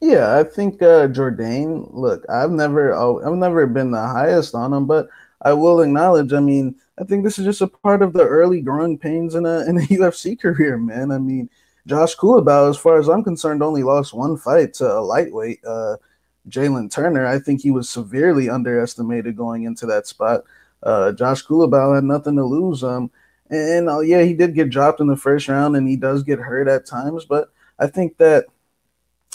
[0.00, 1.88] Yeah, I think uh Jourdain.
[1.92, 5.08] Look, I've never, oh, I've never been the highest on him, but
[5.42, 6.32] I will acknowledge.
[6.32, 9.46] I mean, I think this is just a part of the early growing pains in
[9.46, 11.12] a in a UFC career, man.
[11.12, 11.48] I mean,
[11.90, 15.96] Josh Culibao, as far as I'm concerned, only lost one fight to a lightweight, uh,
[16.48, 17.26] Jalen Turner.
[17.26, 20.44] I think he was severely underestimated going into that spot.
[20.84, 22.84] Uh, Josh Culibao had nothing to lose.
[22.84, 23.10] Um,
[23.50, 26.38] and uh, yeah, he did get dropped in the first round, and he does get
[26.38, 27.24] hurt at times.
[27.24, 28.46] But I think that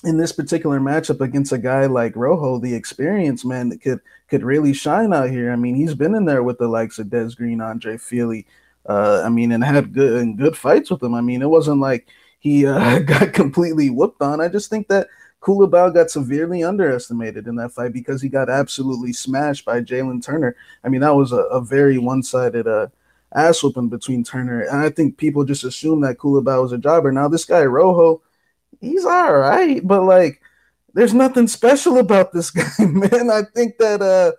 [0.06, 4.44] in this particular matchup against a guy like Rojo, the experienced man that could could
[4.44, 5.52] really shine out here.
[5.52, 8.48] I mean, he's been in there with the likes of Des Green, Andre Fili.
[8.86, 11.15] Uh, I mean, and had good and good fights with him.
[11.15, 12.08] I mean, it wasn't like
[12.46, 14.40] he uh, got completely whooped on.
[14.40, 15.08] I just think that
[15.42, 20.56] Culibao got severely underestimated in that fight because he got absolutely smashed by Jalen Turner.
[20.84, 22.90] I mean, that was a, a very one sided uh,
[23.34, 24.62] ass whooping between Turner.
[24.62, 27.12] And I think people just assume that Culibao was a jobber.
[27.12, 28.22] Now, this guy, Rojo,
[28.80, 30.40] he's all right, but like,
[30.94, 33.32] there's nothing special about this guy, man.
[33.32, 34.34] I think that, uh,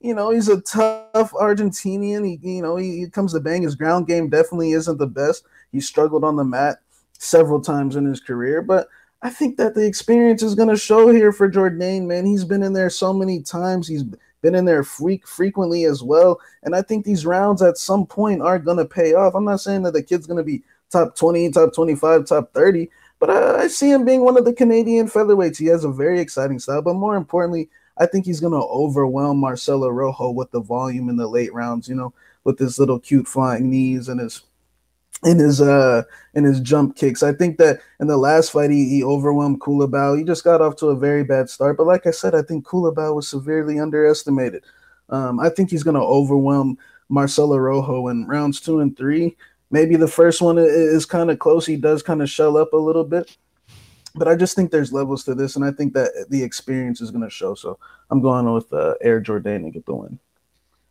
[0.00, 2.26] you know, he's a tough Argentinian.
[2.26, 3.62] He, you know, he, he comes to bang.
[3.62, 5.44] His ground game definitely isn't the best.
[5.72, 6.80] He struggled on the mat
[7.18, 8.88] several times in his career, but
[9.20, 12.24] I think that the experience is going to show here for Jourdain, man.
[12.24, 13.88] He's been in there so many times.
[13.88, 14.04] He's
[14.42, 16.40] been in there freak frequently as well.
[16.62, 19.34] And I think these rounds at some point are going to pay off.
[19.34, 22.88] I'm not saying that the kid's going to be top 20, top 25, top 30,
[23.18, 25.58] but I, I, see him being one of the Canadian featherweights.
[25.58, 29.38] He has a very exciting style, but more importantly, I think he's going to overwhelm
[29.38, 33.26] Marcelo Rojo with the volume in the late rounds, you know, with his little cute
[33.26, 34.42] flying knees and his
[35.24, 36.02] in his uh
[36.34, 37.22] in his jump kicks.
[37.22, 40.16] I think that in the last fight he, he overwhelmed Culibao.
[40.16, 41.76] He just got off to a very bad start.
[41.76, 44.64] But like I said, I think Culibao was severely underestimated.
[45.08, 46.78] Um, I think he's gonna overwhelm
[47.08, 49.36] Marcelo Rojo in rounds two and three.
[49.70, 51.66] Maybe the first one is kind of close.
[51.66, 53.36] He does kind of shell up a little bit.
[54.14, 57.10] But I just think there's levels to this, and I think that the experience is
[57.10, 57.54] going to show.
[57.54, 57.78] So
[58.10, 60.18] I'm going with uh, Air Jordan to get the win.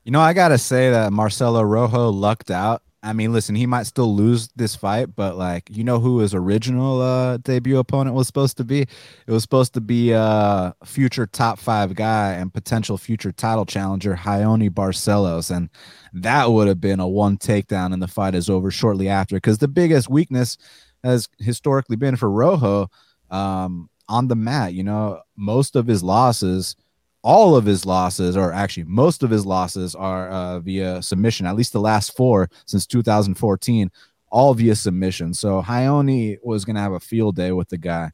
[0.04, 3.68] You know, I got to say that Marcelo Rojo lucked out I mean, listen, he
[3.68, 8.16] might still lose this fight, but like, you know who his original uh, debut opponent
[8.16, 8.82] was supposed to be?
[8.82, 13.66] It was supposed to be a uh, future top five guy and potential future title
[13.66, 15.56] challenger, Raoni Barcelos.
[15.56, 15.70] And
[16.14, 19.36] that would have been a one takedown, and the fight is over shortly after.
[19.36, 20.58] Because the biggest weakness
[21.04, 22.90] has historically been for Rojo
[23.30, 24.74] um, on the mat.
[24.74, 26.76] You know, most of his losses–
[27.28, 31.46] all of his losses, or actually most of his losses, are uh, via submission.
[31.46, 33.92] At least the last four since 2014,
[34.30, 35.34] all via submission.
[35.34, 38.12] So Raoni was going to have a field day with the guy.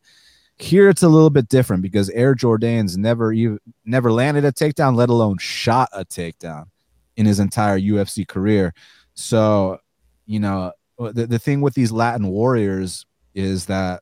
[0.57, 4.95] Here it's a little bit different because Air Jordan's never even never landed a takedown,
[4.95, 6.65] let alone shot a takedown
[7.15, 8.73] in his entire UFC career.
[9.13, 9.77] So,
[10.25, 14.01] you know, the, the thing with these Latin warriors is that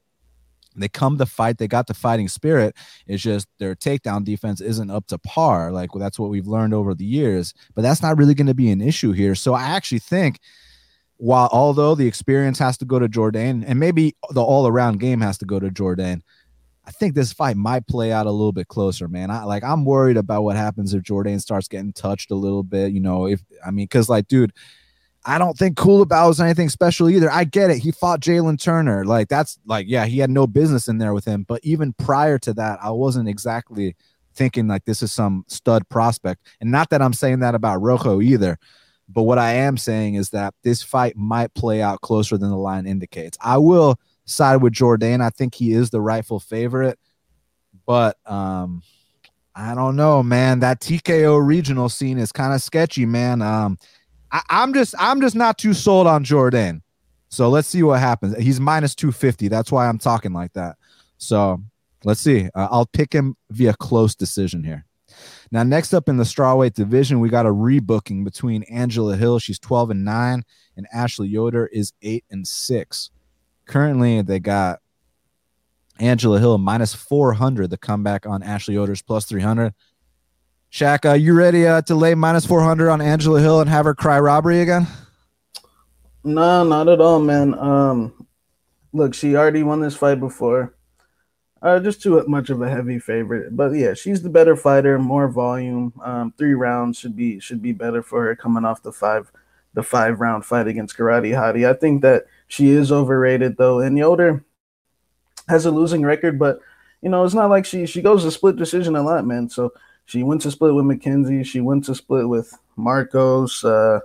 [0.75, 1.57] they come to fight.
[1.57, 2.75] They got the fighting spirit.
[3.07, 5.71] It's just their takedown defense isn't up to par.
[5.71, 7.53] Like well, that's what we've learned over the years.
[7.75, 9.35] But that's not really going to be an issue here.
[9.35, 10.39] So I actually think,
[11.17, 15.21] while although the experience has to go to Jourdain, and maybe the all around game
[15.21, 16.21] has to go to Jourdain,
[16.85, 19.29] I think this fight might play out a little bit closer, man.
[19.29, 22.91] I like I'm worried about what happens if Jourdain starts getting touched a little bit.
[22.91, 24.53] You know, if I mean, because like, dude
[25.23, 27.31] I don't think Culibao was anything special either.
[27.31, 27.77] I get it.
[27.77, 29.05] He fought Jalen Turner.
[29.05, 31.45] Like that's like, yeah, he had no business in there with him.
[31.47, 33.95] But even prior to that, I wasn't exactly
[34.33, 36.47] thinking like this is some stud prospect.
[36.59, 38.57] And not that I'm saying that about Rojo either.
[39.07, 42.57] But what I am saying is that this fight might play out closer than the
[42.57, 43.37] line indicates.
[43.41, 45.21] I will side with Jourdain.
[45.21, 46.97] I think he is the rightful favorite.
[47.85, 48.81] But um
[49.53, 50.61] I don't know, man.
[50.61, 53.41] That TKO regional scene is kind of sketchy, man.
[53.41, 53.77] Um
[54.31, 56.81] I, am just I'm just not too sold on Jourdain.
[57.29, 58.37] So let's see what happens.
[58.37, 59.47] He's minus 250.
[59.47, 60.75] That's why I'm talking like that.
[61.17, 61.61] So
[62.03, 62.49] let's see.
[62.53, 64.85] Uh, I'll pick him via close decision here.
[65.51, 69.39] Now, next up in the strawweight division, we got a rebooking between Angela Hill.
[69.39, 70.43] She's 12 and 9,
[70.77, 73.11] and Ashley Yoder is 8 and 6.
[73.65, 74.79] Currently, they got
[75.99, 79.73] Angela Hill minus 400, the comeback on Ashley Yoder's plus 300.
[80.71, 83.93] Shaq, uh, you ready uh, to lay minus 400 on Angela Hill and have her
[83.93, 84.87] cry robbery again?
[86.23, 87.53] No, not at all, man.
[87.59, 88.25] Um,
[88.93, 90.73] look, she already won this fight before.
[91.61, 95.27] Uh, just too much of a heavy favorite, but yeah, she's the better fighter, more
[95.27, 95.93] volume.
[96.03, 99.31] Um, three rounds should be should be better for her coming off the five
[99.75, 101.69] the five round fight against Karate Hottie.
[101.69, 104.43] I think that she is overrated though, and Yoder
[105.49, 106.61] has a losing record, but
[107.03, 109.47] you know it's not like she she goes to split decision a lot, man.
[109.47, 109.71] So
[110.11, 111.43] she went to split with Mackenzie.
[111.43, 113.63] She went to split with Markos.
[113.63, 114.01] Uh,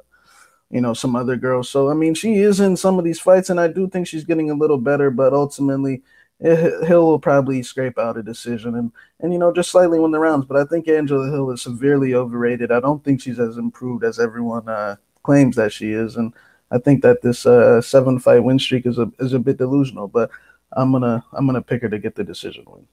[0.70, 1.68] you know, some other girls.
[1.68, 4.24] So I mean, she is in some of these fights, and I do think she's
[4.24, 5.10] getting a little better.
[5.10, 6.02] But ultimately,
[6.40, 10.20] Hill will probably scrape out a decision and and you know just slightly win the
[10.20, 10.46] rounds.
[10.46, 12.70] But I think Angela Hill is severely overrated.
[12.70, 16.32] I don't think she's as improved as everyone uh, claims that she is, and
[16.70, 20.06] I think that this uh, seven fight win streak is a is a bit delusional.
[20.06, 20.30] But
[20.72, 22.86] I'm gonna I'm gonna pick her to get the decision win.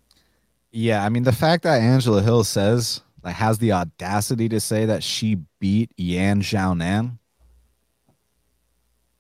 [0.72, 4.86] Yeah, I mean the fact that Angela Hill says like has the audacity to say
[4.86, 7.18] that she beat Yan Xiaonan.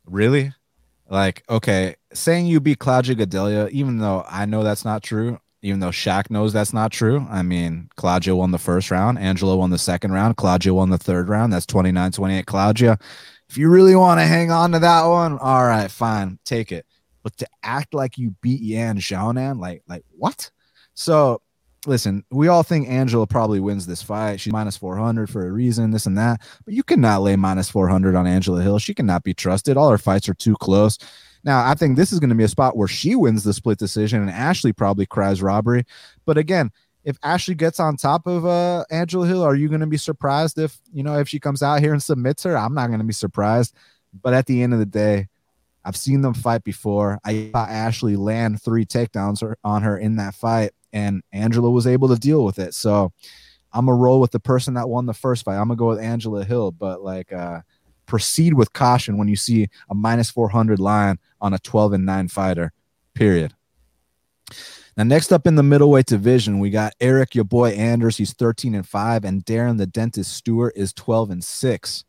[0.06, 0.54] Really?
[1.10, 5.80] Like, okay, saying you beat Claudia Gadelha, even though I know that's not true, even
[5.80, 7.26] though Shaq knows that's not true.
[7.30, 10.98] I mean, Claudia won the first round, Angela won the second round, Claudia won the
[10.98, 11.54] third round.
[11.54, 12.46] That's 29 28.
[12.46, 12.98] Claudia,
[13.50, 16.86] if you really want to hang on to that one, all right, fine, take it.
[17.22, 20.52] But to act like you beat Yan Xiaonan, like, like what?
[20.94, 21.42] So
[21.86, 24.40] listen, we all think Angela probably wins this fight.
[24.40, 26.42] She's minus 400 for a reason, this and that.
[26.66, 28.80] But you cannot lay minus 400 on Angela Hill.
[28.80, 29.78] She cannot be trusted.
[29.78, 30.98] All her fights are too close.
[31.44, 33.78] Now, I think this is going to be a spot where she wins the split
[33.78, 35.84] decision and Ashley probably cries robbery.
[36.26, 36.72] But again,
[37.04, 40.58] if Ashley gets on top of uh, Angela Hill, are you going to be surprised
[40.58, 42.58] if, you know, if she comes out here and submits her?
[42.58, 43.76] I'm not going to be surprised.
[44.22, 45.28] But at the end of the day,
[45.84, 47.20] I've seen them fight before.
[47.26, 52.08] I saw Ashley land three takedowns on her in that fight and Angela was able
[52.10, 52.74] to deal with it.
[52.74, 53.12] So
[53.74, 55.58] I'm gonna roll with the person that won the first fight.
[55.58, 57.62] I'm gonna go with Angela Hill, but like uh
[58.06, 62.28] proceed with caution when you see a minus 400 line on a 12 and 9
[62.28, 62.72] fighter.
[63.14, 63.54] Period.
[64.96, 68.18] Now, next up in the middleweight division, we got Eryk, your boy Anders.
[68.18, 72.04] He's 13 and 5, and Darren the Dentist Stewart is 12 and 6.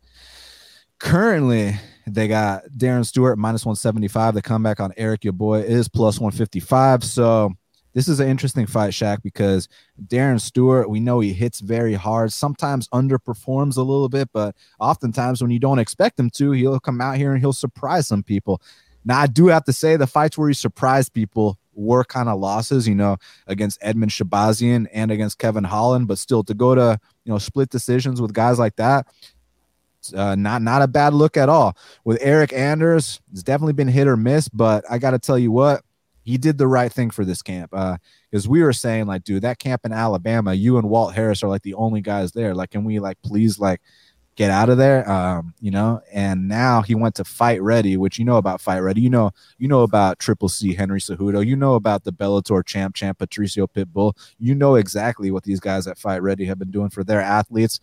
[0.98, 4.34] Currently, they got Darren Stewart minus 175.
[4.34, 7.04] The comeback on Eryk, your boy, is plus 155.
[7.04, 7.54] So
[7.94, 9.68] this is an interesting fight, Shaq, because
[10.06, 15.40] Darren Stewart, we know he hits very hard, sometimes underperforms a little bit, but oftentimes
[15.40, 18.60] when you don't expect him to, he'll come out here and he'll surprise some people.
[19.04, 22.38] Now, I do have to say the fights where he surprised people were kind of
[22.38, 26.98] losses, you know, against Edmen Shahbazyan and against Kevin Holland, but still to go to,
[27.24, 29.06] you know, split decisions with guys like that,
[30.14, 31.76] uh, not not a bad look at all.
[32.04, 35.50] With Eryk Anders, it's definitely been hit or miss, but I got to tell you
[35.52, 35.82] what,
[36.24, 37.70] he did the right thing for this camp.
[37.72, 37.98] Uh,
[38.30, 41.48] because we were saying like, dude, that camp in Alabama, you and Walt Harris are
[41.48, 42.54] like the only guys there.
[42.54, 43.80] Like, can we like please like
[44.34, 45.08] get out of there?
[45.08, 46.00] Um, you know.
[46.12, 49.02] And now he went to Fight Ready, which you know about Fight Ready.
[49.02, 51.46] You know, you know about Triple C Henry Cejudo.
[51.46, 54.16] You know about the Bellator champ, champ Patricio Pitbull.
[54.38, 57.78] You know exactly what these guys at Fight Ready have been doing for their athletes.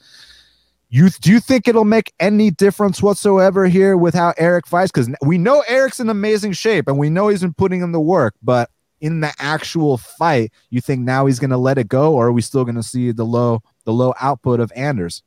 [0.94, 4.92] You do you think it'll make any difference whatsoever here with how Eryk fights?
[4.92, 8.02] Because we know Eryk's in amazing shape and we know he's been putting in the
[8.02, 12.28] work, but in the actual fight, you think now he's gonna let it go, or
[12.28, 15.24] are we still gonna see the low the low output of Anders?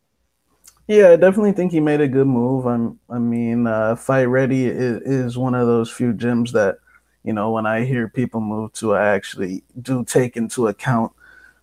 [0.87, 2.67] Yeah, I definitely think he made a good move.
[2.67, 6.77] I'm, I mean, uh, Fight Ready is, is one of those few gyms that,
[7.23, 11.13] you know, when I hear people move to, I actually do take into account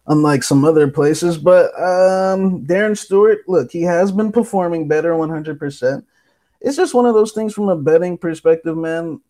[0.07, 1.37] unlike some other places.
[1.37, 6.03] But um, Darren Stewart, look, he has been performing better 100%.
[6.61, 9.21] It's just one of those things from a betting perspective, man.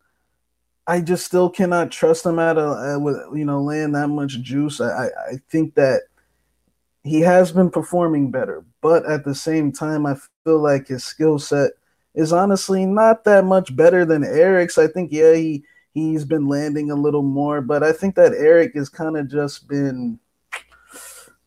[0.87, 4.81] I just still cannot trust him at a, with you know laying that much juice.
[4.81, 6.01] I, I think that
[7.03, 11.39] he has been performing better, but at the same time, I feel like his skill
[11.39, 11.71] set
[12.13, 14.77] is honestly not that much better than Eryk's.
[14.77, 18.75] I think yeah, he he's been landing a little more, but I think that Eryk
[18.75, 20.19] has kind of just been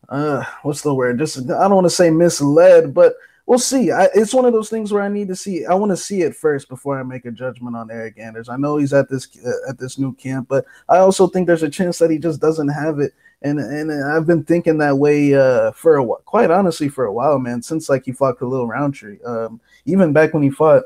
[0.09, 1.17] uh what's the word?
[1.17, 3.15] Just i don't want to say misled but
[3.45, 3.91] we'll see.
[3.91, 6.21] I, it's one of those things where i need to see i want to see
[6.21, 8.49] it first before i make a judgment on Eryk anders.
[8.49, 11.63] I know he's at this uh, at this new camp but i also think there's
[11.63, 13.13] a chance that he just doesn't have it.
[13.41, 17.13] And and i've been thinking that way uh for a while quite honestly for a
[17.13, 20.83] while man since like he fought khalil Rountree, um even back when he fought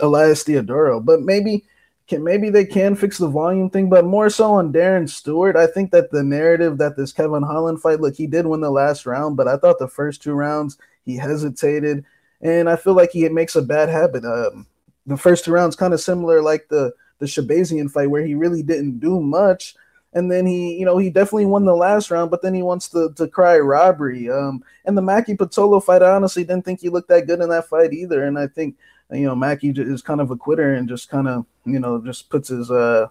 [0.00, 1.64] elias Theodorou, but maybe
[2.08, 5.56] can maybe they can fix the volume thing, but more so on Darren Stewart.
[5.56, 8.70] I think that the narrative that this Kevin Holland fight, look, he did win the
[8.70, 12.04] last round, but I thought the first two rounds he hesitated,
[12.40, 14.24] and I feel like he makes a bad habit.
[14.24, 14.66] Um,
[15.06, 18.62] the first two rounds kind of similar like the the Shahbazyan fight where he really
[18.62, 19.74] didn't do much.
[20.14, 22.88] And then he, you know, he definitely won the last round, but then he wants
[22.90, 24.30] to, to cry robbery.
[24.30, 27.48] Um, and the Maki Pitolo fight, I honestly didn't think he looked that good in
[27.50, 28.24] that fight either.
[28.24, 28.76] And I think
[29.10, 32.28] you know, Maki is kind of a quitter and just kind of, you know, just
[32.28, 33.08] puts his uh,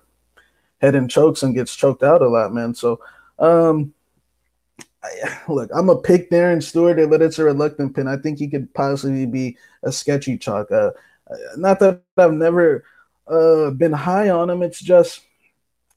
[0.79, 2.73] head in chokes and gets choked out a lot, man.
[2.73, 2.99] So,
[3.39, 3.93] um,
[5.03, 8.07] I, look, I'm a pick Darren Stewart, but it's a reluctant pin.
[8.07, 10.71] I think he could possibly be a sketchy chalk.
[10.71, 10.91] Uh,
[11.57, 12.83] not that I've never
[13.27, 14.61] uh, been high on him.
[14.61, 15.21] It's just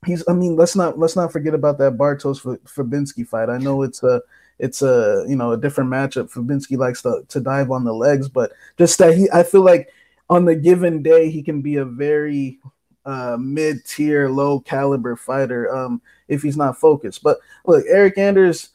[0.05, 0.25] he's.
[0.29, 3.49] I mean, let's not let's not forget about that Bartosz Fabiński fight.
[3.49, 4.23] I know it's a
[4.59, 6.33] it's a you know a different matchup.
[6.33, 9.89] Fabiński likes to, to dive on the legs, but just that he, I feel like
[10.31, 12.61] on the given day he can be a very
[13.05, 17.23] uh, mid tier, low caliber fighter um, if he's not focused.
[17.23, 18.71] But look, Eryk Anders,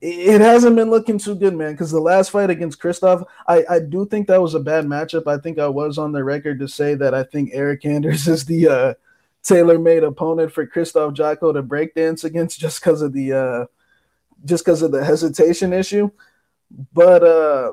[0.00, 1.72] it hasn't been looking too good, man.
[1.72, 5.28] Because the last fight against Krzysztof, I, I do think that was a bad matchup.
[5.28, 8.44] I think I was on the record to say that I think Eryk Anders is
[8.44, 8.94] the uh,
[9.44, 13.66] tailor made opponent for Krzysztof Jotko to breakdance against just because of the uh,
[14.44, 16.10] just because of the hesitation issue.
[16.92, 17.72] But uh,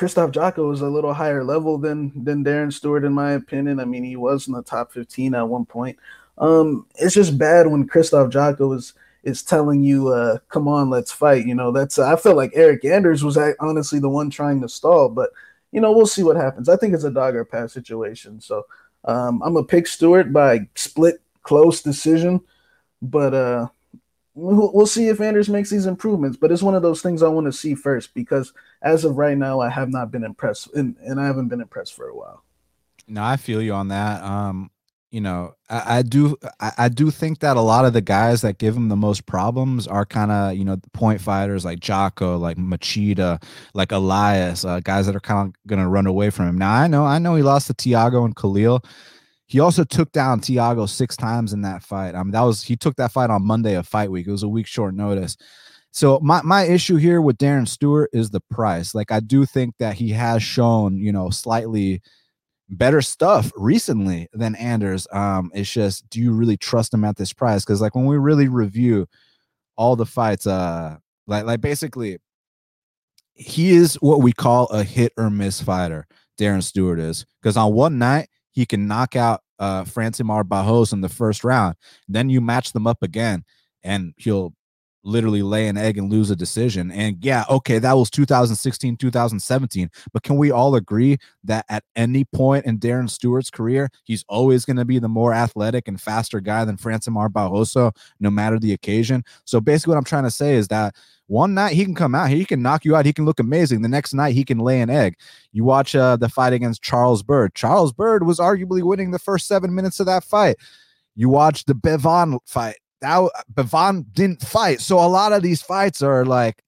[0.00, 3.78] Krzysztof Jotko is a little higher level than than Darren Stewart, in my opinion.
[3.78, 5.98] I mean, he was in the top 15 at one point.
[6.38, 8.94] Um, it's just bad when Krzysztof Jotko is
[9.24, 12.82] is telling you, uh, "Come on, let's fight." You know, that's I felt like Eryk
[12.86, 15.30] Anders was honestly the one trying to stall, but
[15.70, 16.70] you know, we'll see what happens.
[16.70, 18.40] I think it's a dog or pass situation.
[18.40, 18.64] So
[19.04, 22.40] um, I'm a pick Stewart by split close decision,
[23.02, 23.66] but uh,
[24.34, 26.38] we'll see if Anders makes these improvements.
[26.38, 29.36] But it's one of those things I want to see first because as of right
[29.36, 32.44] now, I have not been impressed, and, and I haven't been impressed for a while.
[33.06, 34.22] No, I feel you on that.
[34.22, 34.70] Um,
[35.10, 38.42] you know, I, I do I, I, do think that a lot of the guys
[38.42, 42.38] that give him the most problems are kind of you know point fighters like Jotko,
[42.38, 43.42] like Machida,
[43.74, 46.58] like Elias, uh, guys that are kind of gonna run away from him.
[46.58, 48.84] Now I know I know he lost to Thiago and Khalil.
[49.46, 52.14] He also took down Thiago six times in that fight.
[52.14, 54.28] I mean, that was he took that fight on Monday of fight week.
[54.28, 55.36] It was a week short notice.
[55.92, 58.94] So my my issue here with Darren Stewart is the price.
[58.94, 62.00] Like I do think that he has shown, you know, slightly
[62.68, 65.06] better stuff recently than Anders.
[65.12, 67.64] Um, it's just, do you really trust him at this price?
[67.64, 69.08] Because like when we really review
[69.76, 72.18] all the fights, uh, like like basically,
[73.34, 76.06] he is what we call a hit or miss fighter.
[76.38, 81.00] Darren Stewart is because on one night he can knock out uh Francimar Barros in
[81.00, 81.76] the first round.
[82.08, 83.44] Then you match them up again,
[83.82, 84.54] and he'll
[85.02, 86.90] literally lay an egg and lose a decision.
[86.90, 89.90] And yeah, okay, that was 2016, 2017.
[90.12, 94.64] But can we all agree that at any point in Darren Stewart's career, he's always
[94.64, 98.72] going to be the more athletic and faster guy than Francimar Barroso, no matter the
[98.72, 99.24] occasion?
[99.44, 100.94] So basically, what I'm trying to say is that
[101.26, 103.82] one night he can come out, he can knock you out, he can look amazing.
[103.82, 105.14] The next night he can lay an egg.
[105.52, 107.54] You watch uh, the fight against Charles Byrd.
[107.54, 110.56] Charles Byrd was arguably winning the first seven minutes of that fight.
[111.14, 114.80] You watch the Bevon fight that Bevon didn't fight.
[114.80, 116.62] So a lot of these fights are like,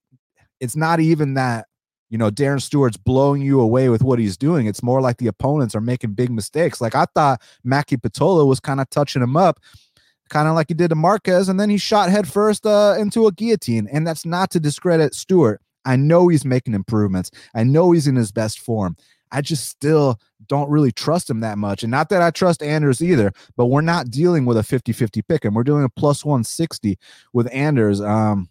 [0.60, 1.66] it's not even that
[2.12, 4.66] you know Darren Stewart's blowing you away with what he's doing.
[4.66, 6.80] It's more like the opponents are making big mistakes.
[6.80, 9.58] Like I thought Maki Pitolo was kind of touching him up,
[10.28, 13.32] kind of like he did to Marquez, and then he shot headfirst uh, into a
[13.32, 13.88] guillotine.
[13.90, 15.62] And that's not to discredit Stewart.
[15.86, 17.30] I know he's making improvements.
[17.54, 18.96] I know he's in his best form.
[19.32, 21.82] I just still don't really trust him that much.
[21.82, 25.22] And not that I trust Anders either, but we're not dealing with a 50 50
[25.22, 26.98] pick and we're doing a plus 160
[27.32, 28.00] with Anders.
[28.00, 28.50] Um,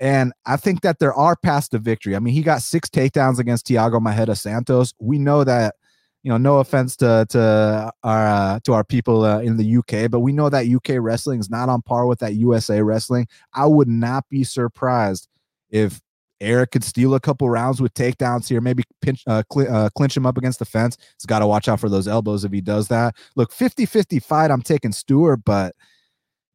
[0.00, 2.16] and I think that there are paths to victory.
[2.16, 4.94] I mean, he got six takedowns against Thiago Marreta Santos.
[4.98, 5.74] We know that,
[6.22, 10.10] you know, no offense to to our uh, to our people uh, in the UK,
[10.10, 13.26] but we know that UK wrestling is not on par with that USA wrestling.
[13.52, 15.28] I would not be surprised
[15.70, 16.00] if
[16.40, 20.16] Eryk could steal a couple rounds with takedowns here, maybe pinch, uh, cl- uh, clinch
[20.16, 20.96] him up against the fence.
[21.16, 23.16] He's got to watch out for those elbows if he does that.
[23.36, 25.74] Look, 50 50 fight, I'm taking Stewart, but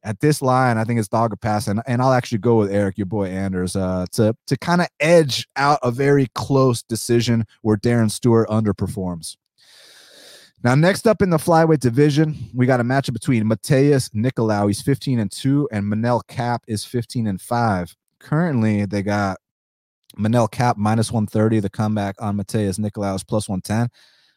[0.06, 2.70] at this line, I think it's dog or pass, and, and I'll actually go with
[2.70, 7.44] Eryk, your boy Anders, uh, to to kind of edge out a very close decision
[7.62, 9.36] where Darren Stewart underperforms.
[10.62, 14.80] Now, next up in the flyweight division, we got a matchup between Matheus Nicolau, he's
[14.80, 17.94] 15 and 2, and Manel Kape is 15 and 5.
[18.18, 19.38] Currently, they got
[20.18, 21.60] Manel Kape minus 130.
[21.60, 23.88] The comeback on Matheus Nicolaus plus 110.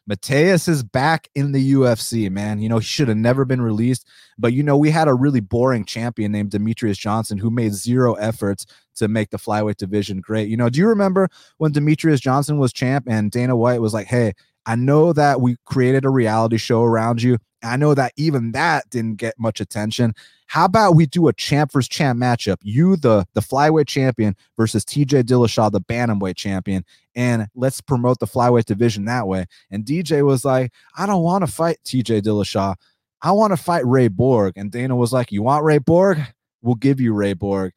[0.08, 2.60] Matheus is back in the UFC, man.
[2.60, 4.06] You know, he should have never been released.
[4.38, 8.14] But, you know, we had a really boring champion named Demetrious Johnson who made zero
[8.14, 8.66] efforts
[8.96, 10.48] to make the flyweight division great.
[10.48, 11.28] You know, do you remember
[11.58, 14.32] when Demetrious Johnson was champ and Dana White was like, hey,
[14.66, 17.38] I know that we created a reality show around you.
[17.62, 20.14] I know that even that didn't get much attention.
[20.46, 22.56] How about we do a champ versus champ matchup?
[22.62, 26.84] You, the the flyweight champion, versus TJ Dillashaw, the bantamweight champion,
[27.14, 29.46] and let's promote the flyweight division that way.
[29.70, 32.74] And DJ was like, I don't want to fight TJ Dillashaw.
[33.22, 34.54] I want to fight Ray Borg.
[34.56, 36.20] And Dana was like, You want Ray Borg?
[36.62, 37.72] We'll give you Ray Borg.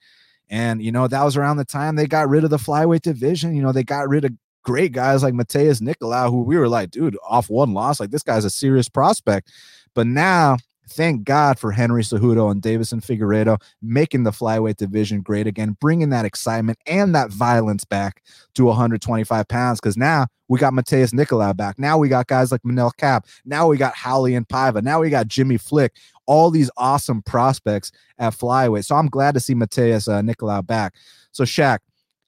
[0.50, 3.56] And you know, that was around the time they got rid of the flyweight division.
[3.56, 4.32] You know, they got rid of
[4.64, 8.24] great guys like Matheus Nicolau, who we were like, dude, off one loss, like this
[8.24, 9.52] guy's a serious prospect.
[9.94, 10.58] But now
[10.90, 16.10] Thank God for Henry Cejudo and Deiveson Figueiredo making the flyweight division great again, bringing
[16.10, 18.22] that excitement and that violence back
[18.56, 19.80] to 125 pounds.
[19.80, 21.80] Because now we got Matheus Nicolau back.
[21.80, 23.24] Now we got guys like Manel Kape.
[23.46, 24.84] Now we got Howley and Paiva.
[24.84, 25.96] Now we got Jimmy Flick.
[26.26, 28.86] All these awesome prospects at flyweight.
[28.86, 30.96] So I'm glad to see Matheus uh, Nicolau back.
[31.32, 31.80] So Shaq,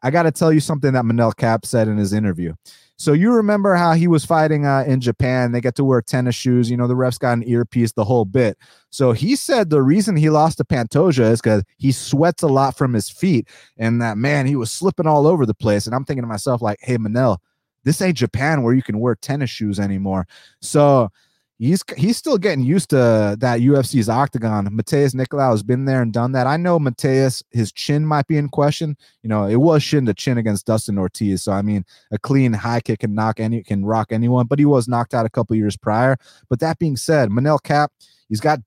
[0.06, 2.54] I got to tell you something that Manel Kape said in his interview.
[2.96, 5.52] So you remember how he was fighting uh, in Japan?
[5.52, 6.70] They get to wear tennis shoes.
[6.70, 8.56] You know, the refs got an earpiece, the whole bit.
[8.92, 12.78] So he said the reason he lost to Pantoja is because he sweats a lot
[12.78, 15.88] from his feet, and that man he was slipping all over the place.
[15.88, 17.40] And I'm thinking to myself like, hey Manel,
[17.84, 20.28] this ain't Japan where you can wear tennis shoes anymore.
[20.62, 21.10] So
[21.58, 24.68] he's he's still getting used to that UFC's octagon.
[24.68, 26.48] Matheus Nicolau has been there and done that.
[26.48, 28.98] I know Matheus, his chin might be in question.
[29.24, 31.44] You know, it was shin to chin against Dustin Ortiz.
[31.44, 34.66] So I mean, a clean high kick can knock any can rock anyone, but he
[34.66, 36.18] was knocked out a couple years prior.
[36.50, 37.92] But that being said, Manel Kape,
[38.30, 38.60] he's got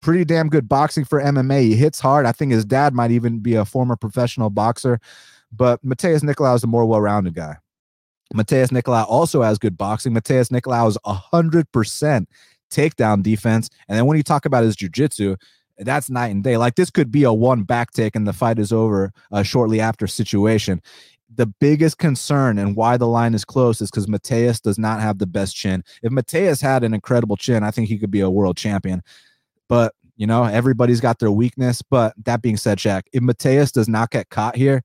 [0.00, 1.62] pretty damn good boxing for MMA.
[1.62, 2.26] He hits hard.
[2.26, 4.98] I think his dad might even be a former professional boxer.
[5.52, 7.56] But Matheus Nicolau is a more well-rounded guy.
[8.34, 10.14] Matheus Nicolau also has good boxing.
[10.14, 12.26] Matheus Nicolau is 100%
[12.70, 13.68] takedown defense.
[13.88, 15.36] And then when you talk about his jiu-jitsu,
[15.78, 16.56] that's night and day.
[16.56, 19.80] Like this could be a one back take and the fight is over uh, shortly
[19.80, 20.80] after situation.
[21.34, 25.18] The biggest concern and why the line is close is because Matheus does not have
[25.18, 25.84] the best chin.
[26.02, 29.02] If Matheus had an incredible chin, I think he could be a world champion.
[29.68, 31.80] But you know, everybody's got their weakness.
[31.80, 34.82] But that being said, Shaq, if Matheus does not get caught here,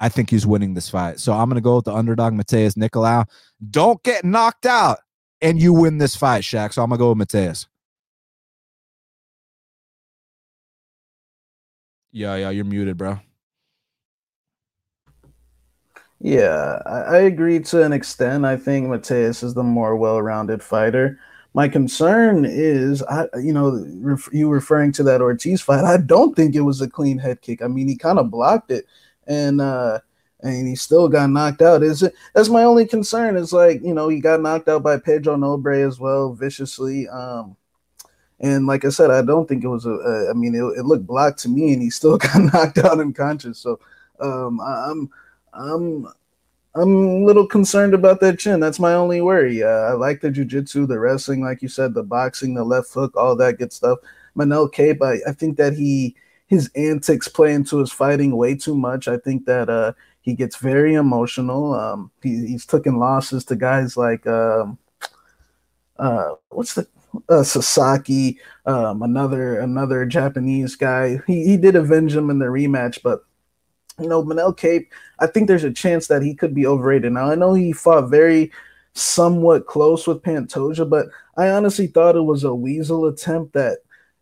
[0.00, 1.20] I think he's winning this fight.
[1.20, 3.26] So I'm going to go with the underdog, Matheus Nicolau.
[3.70, 4.98] Don't get knocked out
[5.40, 6.72] and you win this fight, Shaq.
[6.72, 7.66] So I'm going to go with Matheus.
[12.12, 13.20] Yeah, yeah, you're muted, bro.
[16.18, 18.46] Yeah, I, agree to an extent.
[18.46, 21.20] I think Matheus is the more well-rounded fighter.
[21.52, 25.84] My concern is, I you know, ref, you referring to that Ortiz fight.
[25.84, 27.60] I don't think it was a clean head kick.
[27.60, 28.86] I mean, he kind of blocked it
[29.26, 29.98] and uh
[30.40, 31.82] and he still got knocked out.
[31.82, 32.14] Is it?
[32.34, 33.36] That's my only concern.
[33.36, 37.08] Is like you know he got knocked out by Pedro Nobre as well viciously.
[37.08, 37.56] Um,
[38.40, 39.92] and like I said, I don't think it was a.
[39.92, 43.00] a I mean, it, it looked blocked to me, and he still got knocked out
[43.00, 43.58] unconscious.
[43.58, 43.80] So
[44.20, 45.10] um, I, I'm
[45.54, 46.06] I'm
[46.74, 48.60] I'm a little concerned about that chin.
[48.60, 49.62] That's my only worry.
[49.62, 53.16] Uh, I like the jujitsu, the wrestling, like you said, the boxing, the left hook,
[53.16, 53.98] all that good stuff.
[54.36, 56.14] Manel Kape, I, I think that he
[56.46, 59.08] his antics play into his fighting way too much.
[59.08, 61.74] I think that uh, he gets very emotional.
[61.74, 64.78] Um, he, he's taken losses to guys like um,
[65.98, 66.86] uh, what's the
[67.28, 71.20] uh, Sasaki, um, another another Japanese guy.
[71.26, 73.24] He he did avenge him in the rematch, but
[74.00, 74.92] you know Manel Kape.
[75.18, 77.12] I think there's a chance that he could be overrated.
[77.12, 78.52] Now I know he fought very
[78.92, 83.78] somewhat close with Pantoja, but I honestly thought it was a weasel attempt that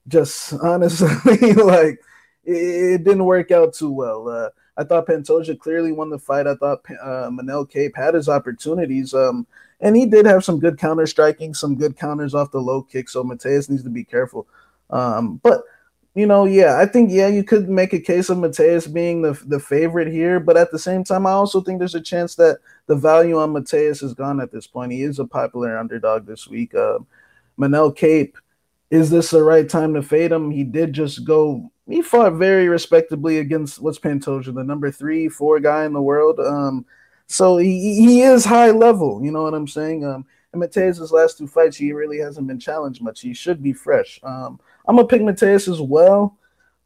[0.08, 2.00] just honestly like
[2.46, 4.28] it, didn't work out too well.
[4.28, 6.46] Uh, I thought Pantoja clearly won the fight.
[6.46, 9.46] I thought uh, Manel Kape had his opportunities, um,
[9.80, 13.08] and he did have some good counter striking, some good counters off the low kick.
[13.08, 14.46] So Matheus needs to be careful.
[14.90, 15.62] Um, but
[16.14, 19.32] you know, yeah, I think yeah, you could make a case of Matheus being the
[19.46, 22.58] the favorite here, but at the same time, I also think there's a chance that
[22.86, 24.92] the value on Matheus is gone at this point.
[24.92, 26.74] He is a popular underdog this week.
[26.74, 27.00] Uh,
[27.58, 28.36] Manel Kape,
[28.90, 30.50] is this the right time to fade him?
[30.50, 35.60] He did just go he fought very respectably against what's Pantoja, the number three, four
[35.60, 36.40] guy in the world.
[36.40, 36.86] Um,
[37.26, 40.04] so he, he is high level, you know what I'm saying?
[40.04, 43.20] Um, and Matheus' last two fights, he really hasn't been challenged much.
[43.20, 44.20] He should be fresh.
[44.22, 46.38] Um, I'm gonna pick Matheus as well,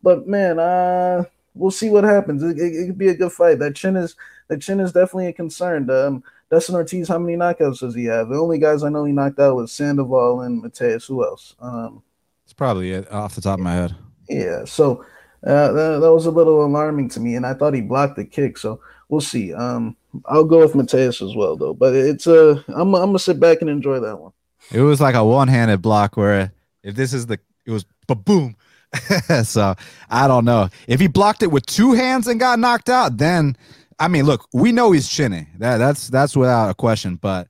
[0.03, 1.24] but man, uh,
[1.55, 2.42] we'll see what happens.
[2.42, 3.59] It, it, it, could be a good fight.
[3.59, 4.16] That chin is
[4.49, 5.88] that chin is definitely a concern.
[5.90, 8.30] Um, Dustin Ortiz, how many knockouts does he have?
[8.30, 11.07] The only guys I know he knocked out was Sandoval and Matheus.
[11.07, 11.55] Who else?
[11.61, 12.03] Um,
[12.44, 13.94] it's probably it off the top of my head.
[14.29, 15.05] Yeah, so
[15.47, 18.24] uh, that, that was a little alarming to me, and I thought he blocked the
[18.24, 18.59] kick.
[18.59, 19.55] So we'll see.
[19.55, 21.74] Um, I'll go with Matheus as well, though.
[21.74, 24.33] But it's a, uh, I'm, I'm gonna sit back and enjoy that one.
[24.72, 26.53] It was like a one-handed block where
[26.83, 28.57] if this is the, it was boom.
[29.45, 29.74] so
[30.09, 33.18] I don't know if he blocked it with two hands and got knocked out.
[33.18, 33.57] Then,
[33.99, 35.47] I mean, look, we know he's chinning.
[35.59, 37.16] That that's that's without a question.
[37.16, 37.49] But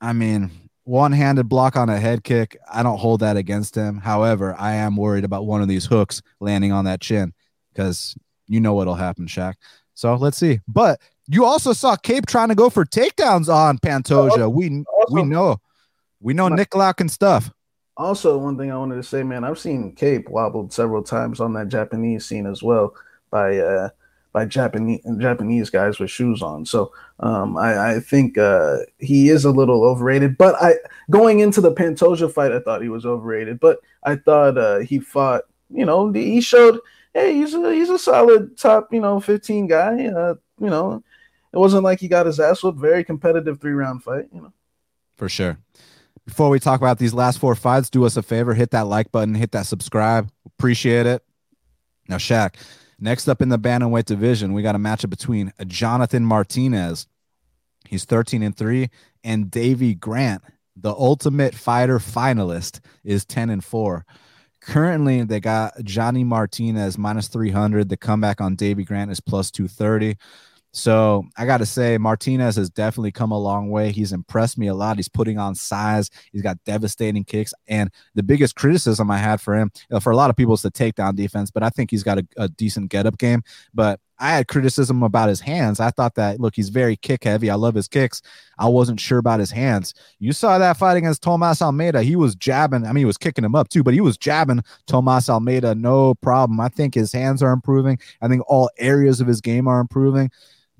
[0.00, 0.50] I mean,
[0.84, 2.58] one-handed block on a head kick.
[2.72, 3.98] I don't hold that against him.
[3.98, 7.32] However, I am worried about one of these hooks landing on that chin
[7.72, 8.16] because
[8.48, 9.54] you know what'll happen, Shaq.
[9.94, 10.60] So let's see.
[10.66, 14.52] But you also saw Kape trying to go for takedowns on Pantoja.
[14.52, 15.60] We also, we know,
[16.20, 17.50] we know Nicolau and stuff.
[17.96, 21.52] Also, one thing I wanted to say, man, I've seen Kape wobbled several times on
[21.54, 22.94] that Japanese scene as well
[23.30, 23.90] by uh
[24.32, 26.64] by Japanese Japanese guys with shoes on.
[26.64, 30.38] So um, I, I, think uh, he is a little overrated.
[30.38, 30.74] But I
[31.10, 33.60] going into the Pantoja fight, I thought he was overrated.
[33.60, 35.42] But I thought uh, he fought.
[35.70, 36.80] You know, he showed.
[37.14, 38.92] Hey, he's a he's a solid top.
[38.92, 40.06] You know, fifteen guy.
[40.06, 41.02] Uh, you know,
[41.52, 42.78] it wasn't like he got his ass whooped.
[42.78, 44.26] Very competitive three round fight.
[44.32, 44.52] You know,
[45.16, 45.58] for sure.
[46.26, 49.10] Before we talk about these last four fights, do us a favor, hit that like
[49.10, 50.30] button, hit that subscribe.
[50.46, 51.24] Appreciate it.
[52.08, 52.54] Now, Shaq,
[53.02, 57.08] Next up in the bantamweight division, we got a matchup between Jonathan Martinez.
[57.84, 58.88] He's 13 and 3
[59.24, 60.42] and Davy Grant,
[60.76, 64.06] the ultimate fighter finalist, is 10 and 4.
[64.60, 67.88] Currently, they got Johnny Martinez minus 300.
[67.88, 70.16] The comeback on Davy Grant is plus 230.
[70.72, 73.92] So I got to say, Martinez has definitely come a long way.
[73.92, 74.96] He's impressed me a lot.
[74.96, 76.10] He's putting on size.
[76.32, 77.52] He's got devastating kicks.
[77.68, 80.62] And the biggest criticism I had for him, know, for a lot of people, is
[80.62, 81.50] the takedown defense.
[81.50, 83.42] But I think he's got a, a decent get up game.
[83.74, 85.80] But I had criticism about his hands.
[85.80, 87.50] I thought that look, he's very kick heavy.
[87.50, 88.22] I love his kicks.
[88.56, 89.94] I wasn't sure about his hands.
[90.20, 92.02] You saw that fight against Tomas Almeida.
[92.02, 92.84] He was jabbing.
[92.86, 96.14] I mean, he was kicking him up too, but he was jabbing Tomas Almeida, no
[96.14, 96.60] problem.
[96.60, 97.98] I think his hands are improving.
[98.22, 100.30] I think all areas of his game are improving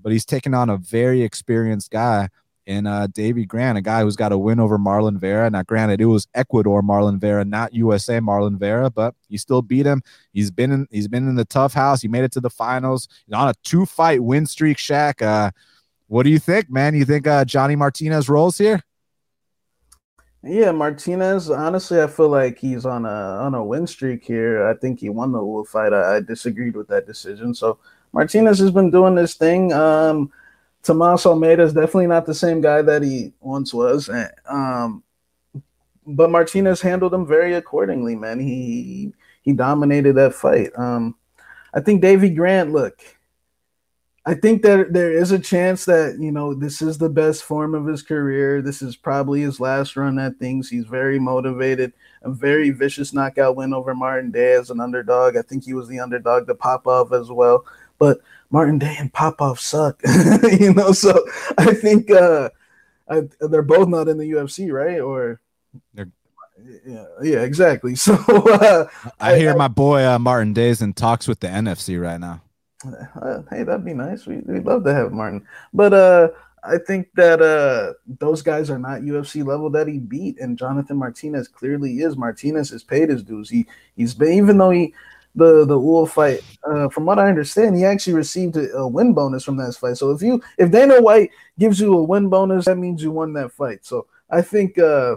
[0.03, 2.29] but he's taking on a very experienced guy
[2.67, 5.51] in uh, Davy Grant, a guy who's got a win over Marlon Vera.
[5.51, 9.87] Now, granted, it was Ecuador Marlon Vera, not USA Marlon Vera, but he still beat
[9.87, 10.03] him.
[10.33, 12.03] He's been in he's been in the tough house.
[12.03, 13.09] He made it to the finals.
[13.27, 14.77] He's on a two fight win streak.
[14.77, 15.51] Shaq, uh,
[16.07, 16.95] what do you think, man?
[16.95, 18.83] You think uh, Johnny Martinez rolls here?
[20.45, 21.51] Yeah, Martinez.
[21.51, 24.67] Honestly, I feel like he's on a on a win streak here.
[24.67, 25.93] I think he won the Wolf fight.
[25.93, 27.79] I, I disagreed with that decision, so
[28.13, 29.73] Martinez has been doing this thing.
[29.73, 30.31] Um,
[30.83, 34.11] Tomas Almeida is definitely not the same guy that he once was.
[34.49, 35.03] Um,
[36.07, 38.41] but Martinez handled him very accordingly, man.
[38.41, 40.71] He he dominated that fight.
[40.77, 41.17] Um,
[41.75, 43.01] I think Davy Grant, look,
[44.25, 47.75] I think that there is a chance that you know this is the best form
[47.75, 48.61] of his career.
[48.61, 50.69] This is probably his last run at things.
[50.69, 51.93] He's very motivated.
[52.23, 55.37] A very vicious knockout win over Martin Day as an underdog.
[55.37, 57.65] I think he was the underdog to Popov as well
[58.03, 58.19] but
[58.51, 60.03] Martin Day and Popov suck,
[60.61, 60.91] you know.
[60.91, 61.25] So
[61.57, 62.51] I think uh,
[63.09, 64.99] I, they're both not in the UFC, right?
[64.99, 65.41] Or
[65.95, 66.11] they're
[66.85, 67.95] yeah, yeah, exactly.
[67.97, 68.89] So uh,
[69.21, 72.19] I, I hear I, my boy uh, Martin Day's in talks with the NFC right
[72.19, 72.43] now.
[72.85, 74.27] Uh, hey, that'd be nice.
[74.27, 76.31] We would love to have Martin, but uh,
[76.65, 80.97] I think that uh, those guys are not UFC level that he beat, and Jonathan
[80.97, 82.17] Martinez clearly is.
[82.17, 83.49] Martinez has paid his dues.
[83.49, 84.93] He he's been even though he
[85.35, 86.43] the the Uhl fight.
[86.69, 89.97] Uh, from what I understand, he actually received a, a, win bonus from that fight.
[89.97, 93.33] So if you if Dana White gives you a win bonus, that means you won
[93.35, 93.85] that fight.
[93.85, 95.17] So I think uh,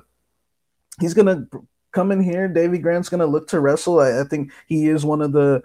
[0.99, 1.47] he's gonna
[1.91, 2.47] come in here.
[2.47, 3.99] Davy Grant's gonna look to wrestle.
[3.99, 5.61] I, I think he is one of the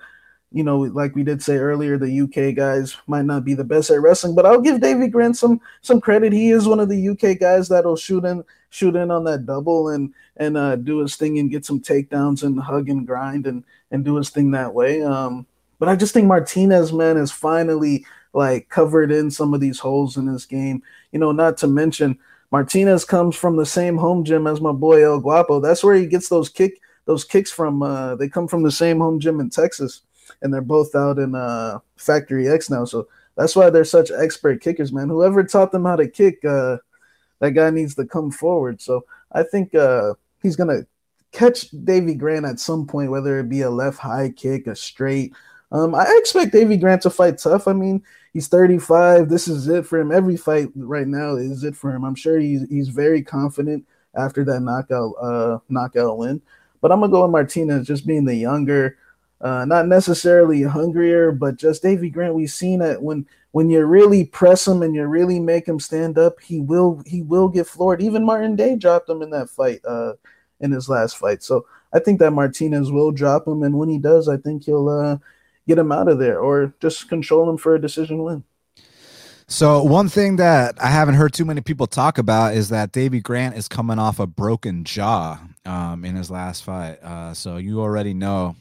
[0.52, 3.90] you know, like we did say earlier, the UK guys might not be the best
[3.90, 6.32] at wrestling, but I'll give Davy Grant some some credit.
[6.32, 9.90] He is one of the UK guys that'll shoot in shoot in on that double
[9.90, 13.62] and and uh, do his thing and get some takedowns and hug and grind and
[13.92, 15.02] and do his thing that way.
[15.02, 15.46] Um,
[15.78, 20.16] but I just think Martinez, man, has finally like covered in some of these holes
[20.16, 20.82] in this game.
[21.12, 22.18] You know, not to mention
[22.50, 25.60] Martinez comes from the same home gym as my boy El Guapo.
[25.60, 27.84] That's where he gets those kick those kicks from.
[27.84, 30.02] Uh, they come from the same home gym in Texas
[30.42, 32.84] and they're both out in uh, Factory X now.
[32.84, 35.08] So that's why they're such expert kickers, man.
[35.08, 36.78] Whoever taught them how to kick, uh,
[37.40, 38.80] that guy needs to come forward.
[38.80, 40.86] So I think uh, he's gonna
[41.32, 45.32] catch Davy Grant at some point, whether it be a left high kick, a straight.
[45.72, 47.68] Um, I expect Davy Grant to fight tough.
[47.68, 49.28] I mean, he's 35.
[49.28, 50.10] This is it for him.
[50.10, 52.04] Every fight right now is it for him.
[52.04, 56.42] I'm sure he's he's very confident after that knockout uh knockout win.
[56.80, 58.98] But I'm gonna go with Martinez, just being the younger,
[59.40, 62.34] uh, not necessarily hungrier, but just Davy Grant.
[62.34, 66.18] We've seen it when when you really press him and you really make him stand
[66.18, 68.02] up, he will he will get floored.
[68.02, 70.14] Even Martin Day dropped him in that fight, uh,
[70.60, 71.42] in his last fight.
[71.42, 74.88] So I think that Martinez will drop him, and when he does, I think he'll
[74.88, 75.18] uh,
[75.66, 78.44] get him out of there or just control him for a decision win.
[79.48, 83.20] So one thing that I haven't heard too many people talk about is that Davy
[83.20, 87.02] Grant is coming off a broken jaw um, in his last fight.
[87.02, 88.54] Uh, so you already know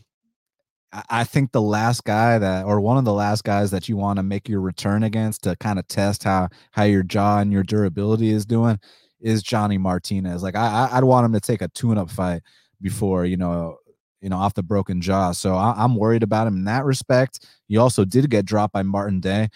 [0.91, 4.17] I think the last guy that, or one of the last guys that you want
[4.17, 7.63] to make your return against to kind of test how how your jaw and your
[7.63, 8.79] durability is doing,
[9.21, 10.41] is Johnny Martinez.
[10.41, 12.41] Like I, I'd want him to take a tune-up fight
[12.81, 13.77] before you know,
[14.21, 15.31] you know, off the broken jaw.
[15.31, 17.45] So I, am worried about him in that respect.
[17.67, 19.49] He also did get dropped by Martin Day.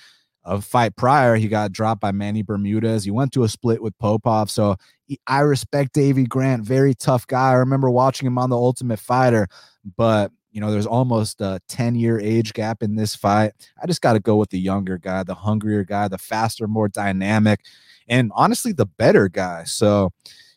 [0.45, 3.05] A fight prior, he got dropped by Manny Bermudez.
[3.05, 4.51] He went to a split with Popov.
[4.51, 4.75] So
[5.05, 7.51] he, I respect Davy Grant, very tough guy.
[7.51, 9.47] I remember watching him on the Ultimate Fighter,
[9.95, 13.51] but you know, there's almost a 10 year age gap in this fight.
[13.81, 16.87] I just got to go with the younger guy, the hungrier guy, the faster, more
[16.87, 17.61] dynamic,
[18.07, 19.63] and honestly, the better guy.
[19.63, 20.11] So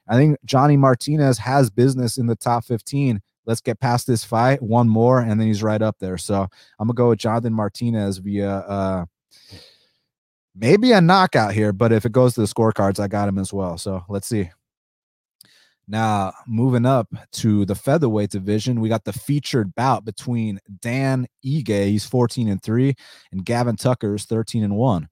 [0.06, 3.20] I think Johnny Martinez has business in the top 15.
[3.46, 6.18] Let's get past this fight, one more, and then he's right up there.
[6.18, 6.42] So
[6.78, 9.04] I'm gonna go with Jonathan Martinez via uh
[10.54, 13.52] maybe a knockout here, but if it goes to the scorecards, I got him as
[13.52, 13.78] well.
[13.78, 14.50] So let's see.
[15.88, 21.86] Now, moving up to the featherweight division, we got the featured bout between Dan Ige,
[21.86, 22.94] he's 14 and 3,
[23.32, 25.08] and Gavin Tucker is 13 and 1.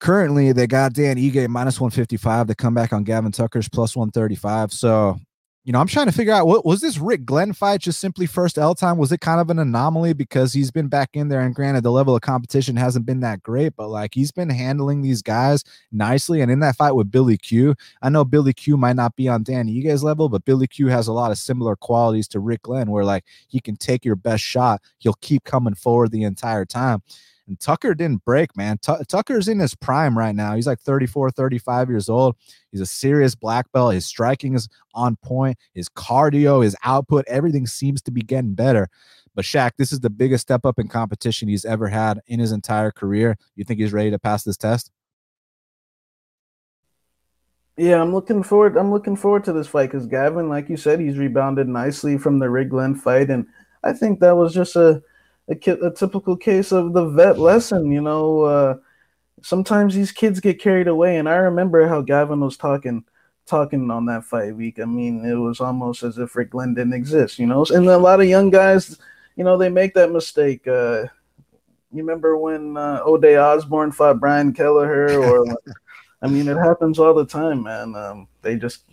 [0.00, 2.48] Currently, they got Dan Ige minus 155.
[2.48, 4.72] They come back on Gavin Tucker's plus 135.
[4.72, 5.16] So
[5.64, 8.26] you know, I'm trying to figure out what was this Rick Glenn fight just simply
[8.26, 8.98] first L time?
[8.98, 11.90] Was it kind of an anomaly because he's been back in there and granted the
[11.90, 16.42] level of competition hasn't been that great, but like he's been handling these guys nicely.
[16.42, 19.42] And in that fight with Billy Q, I know Billy Q might not be on
[19.42, 22.90] Dan Ige's level, but Billy Q has a lot of similar qualities to Rick Glenn
[22.90, 27.02] where like he can take your best shot, he'll keep coming forward the entire time.
[27.46, 28.78] And Tucker didn't break, man.
[28.78, 30.54] T- Tucker's in his prime right now.
[30.54, 32.36] He's like 34, 35 years old.
[32.72, 33.94] He's a serious black belt.
[33.94, 35.58] His striking is on point.
[35.74, 38.88] His cardio, his output, everything seems to be getting better.
[39.34, 42.52] But Shaq, this is the biggest step up in competition he's ever had in his
[42.52, 43.36] entire career.
[43.56, 44.90] You think he's ready to pass this test?
[47.76, 48.76] Yeah, I'm looking forward.
[48.76, 52.38] I'm looking forward to this fight because Gavin, like you said, he's rebounded nicely from
[52.38, 53.46] the Rick Glenn fight, and
[53.82, 55.02] I think that was just a
[55.48, 57.90] a, a typical case of the vet lesson.
[57.90, 58.76] You know, uh,
[59.42, 63.04] sometimes these kids get carried away, and I remember how Gavin was talking
[63.46, 64.80] talking on that fight week.
[64.80, 67.38] I mean, it was almost as if Rick Glenn didn't exist.
[67.38, 68.98] You know, and a lot of young guys,
[69.36, 70.66] you know, they make that mistake.
[70.66, 71.04] Uh,
[71.92, 75.46] you remember when uh, Ode Osbourne fought Brian Kelleher, or
[76.22, 77.94] I mean, it happens all the time, man.
[77.94, 78.84] Um, they just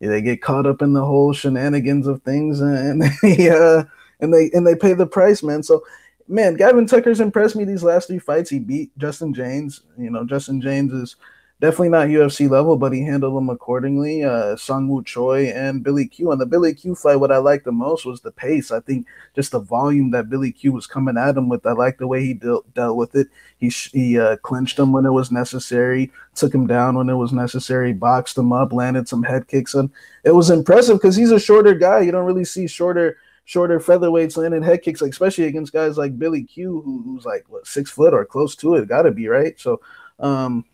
[0.00, 3.84] they get caught up in the whole shenanigans of things, and they uh,
[4.24, 5.62] and they and they pay the price, man.
[5.62, 5.84] So,
[6.26, 8.50] man, Gavin Tucker's impressed me these last three fights.
[8.50, 9.82] He beat Justin James.
[9.96, 11.16] You know, Justin James is
[11.60, 14.24] definitely not UFC level, but he handled them accordingly.
[14.24, 16.32] Uh, Sung Woo Choi and Billy Q.
[16.32, 18.70] On the Billy Q fight, what I liked the most was the pace.
[18.70, 21.64] I think just the volume that Billy Q was coming at him with.
[21.66, 23.28] I like the way he dealt dealt with it.
[23.58, 27.32] He he uh, clinched him when it was necessary, took him down when it was
[27.32, 29.90] necessary, boxed him up, landed some head kicks, and
[30.24, 32.00] it was impressive because he's a shorter guy.
[32.00, 36.18] You don't really see shorter shorter featherweights landing head kicks, like especially against guys like
[36.18, 39.28] Billy Q, who, who's like what six foot or close to it, got to be
[39.28, 39.58] right.
[39.60, 39.80] So,
[40.18, 40.64] um,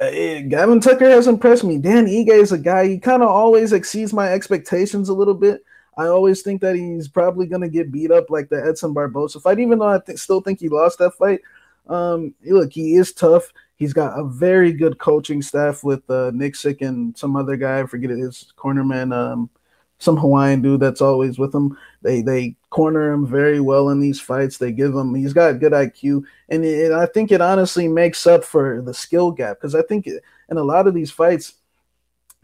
[0.00, 1.78] it, eh, Gavin Tucker has impressed me.
[1.78, 5.64] Dan Ige is a guy he kind of always exceeds my expectations a little bit.
[5.96, 9.58] I always think that he's probably to get beat up like the Edson Barboza fight,
[9.58, 11.40] even though I th- still think he lost that fight.
[11.88, 13.52] Um, look, he is tough.
[13.74, 17.80] He's got a very good coaching staff with uh, Nick Sick and some other guy.
[17.80, 19.12] I forget his cornerman.
[19.12, 19.50] Um,
[19.98, 21.76] some Hawaiian dude that's always with him.
[22.02, 24.56] They they corner him very well in these fights.
[24.56, 28.44] They give him he's got good IQ, and it, I think it honestly makes up
[28.44, 31.54] for the skill gap because I think in a lot of these fights,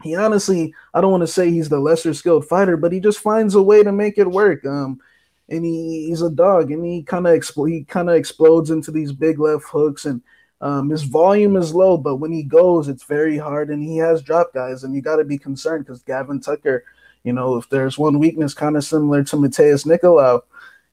[0.03, 3.19] he honestly I don't want to say he's the lesser skilled fighter, but he just
[3.19, 4.65] finds a way to make it work.
[4.65, 4.99] Um,
[5.47, 8.91] and he, he's a dog, and he kind of expl- he kind of explodes into
[8.91, 10.21] these big left hooks and.
[10.61, 14.21] Um, his volume is low, but when he goes, it's very hard, and he has
[14.21, 16.85] drop guys, and you got to be concerned because Gavin Tucker
[17.25, 20.41] you know, if there's one weakness kind of similar to Matheus Nicolau,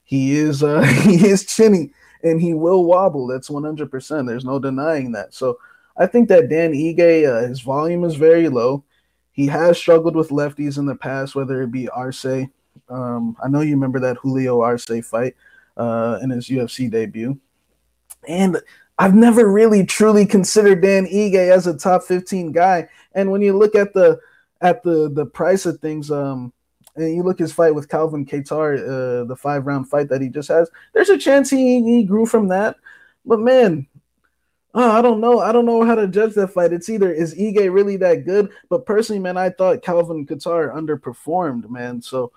[0.03, 1.91] he is uh, he is chinny
[2.23, 3.27] and he will wobble.
[3.27, 4.27] That's 100%.
[4.27, 5.33] There's no denying that.
[5.33, 5.59] So
[5.95, 8.83] I think that Dan Ige, uh, his volume is very low.
[9.31, 12.25] He has struggled with lefties in the past, whether it be Arce.
[12.89, 15.35] Um, I know you remember that Julio Arce fight
[15.77, 17.39] uh, in his UFC debut.
[18.27, 18.59] And
[18.97, 22.87] I've never really truly considered Dan Ige as a top 15 guy.
[23.13, 24.19] And when you look at the
[24.63, 26.51] at the the price of things, um,
[26.95, 30.29] and you look his fight with Calvin Kattar, uh, the five round fight that he
[30.29, 32.77] just has, there's a chance he he grew from that.
[33.25, 33.87] But man,
[34.73, 35.39] oh, I don't know.
[35.39, 36.73] I don't know how to judge that fight.
[36.73, 41.69] It's either is Ige really that good, but personally, man, I thought Calvin Kattar underperformed,
[41.69, 42.01] man.
[42.01, 42.31] So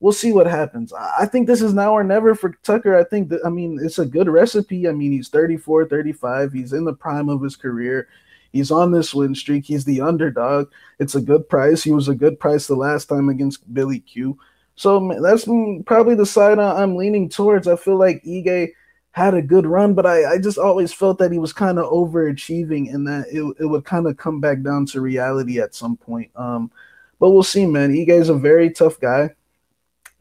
[0.00, 0.92] we'll see what happens.
[0.92, 2.96] I think this is now or never for Tucker.
[2.96, 4.88] I think that I mean it's a good recipe.
[4.88, 6.52] I mean, he's 34, 35.
[6.52, 8.08] He's in the prime of his career.
[8.52, 9.66] He's on this win streak.
[9.66, 10.70] He's the underdog.
[10.98, 11.82] It's a good price.
[11.82, 14.38] He was a good price the last time against Billy Q.
[14.74, 15.44] So that's
[15.86, 17.66] probably the side I'm leaning towards.
[17.66, 18.70] I feel like Ige
[19.10, 21.90] had a good run, but I, I just always felt that he was kind of
[21.90, 25.96] overachieving and that it, it would kind of come back down to reality at some
[25.96, 26.30] point.
[26.36, 26.70] Um,
[27.18, 27.92] but we'll see, man.
[27.92, 29.30] Ige is a very tough guy.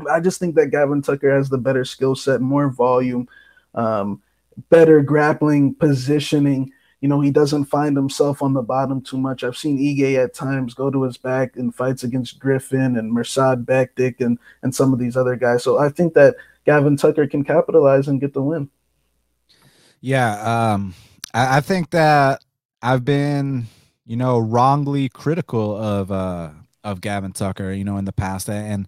[0.10, 3.28] I just think that Gavin Tucker has the better skill set, more volume,
[3.76, 4.22] um,
[4.70, 6.72] better grappling, positioning
[7.02, 9.44] you know, he doesn't find himself on the bottom too much.
[9.44, 13.66] I've seen Ige at times go to his back in fights against Griffin and Mirsad
[13.66, 15.64] Bektic and and some of these other guys.
[15.64, 16.36] So I think that
[16.66, 18.70] Gavin Tucker can capitalize and get the win.
[20.02, 20.96] Yeah, um,
[21.34, 22.44] I, I think that
[22.82, 23.68] I've been,
[24.06, 26.50] you know, wrongly critical of uh
[26.84, 28.88] of Gavin Tucker, you know, in the past, and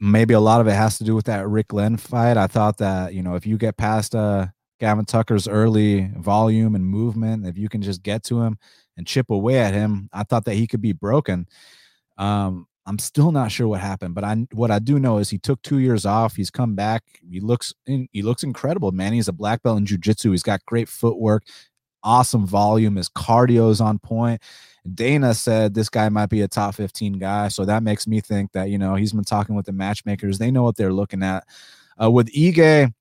[0.00, 2.36] maybe a lot of it has to do with that Rick Glenn fight.
[2.36, 4.46] I thought that you know if you get past uh
[4.84, 8.58] Gavin Tucker's early volume and movement, if you can just get to him
[8.98, 11.46] and chip away at him, I thought that he could be broken.
[12.18, 15.38] Um, I'm still not sure what happened, but I what I do know is he
[15.38, 16.36] took two years off.
[16.36, 17.02] He's come back.
[17.26, 19.14] He looks in, he looks incredible, man.
[19.14, 20.32] He's a black belt in jujitsu.
[20.32, 21.44] He's got great footwork,
[22.02, 22.96] awesome volume.
[22.96, 24.42] His cardio is on point.
[24.92, 28.52] Dana said this guy might be a top 15 guy, so that makes me think
[28.52, 30.36] that you know he's been talking with the matchmakers.
[30.36, 31.44] They know what they're looking at.
[31.98, 32.92] Uh, with Ige,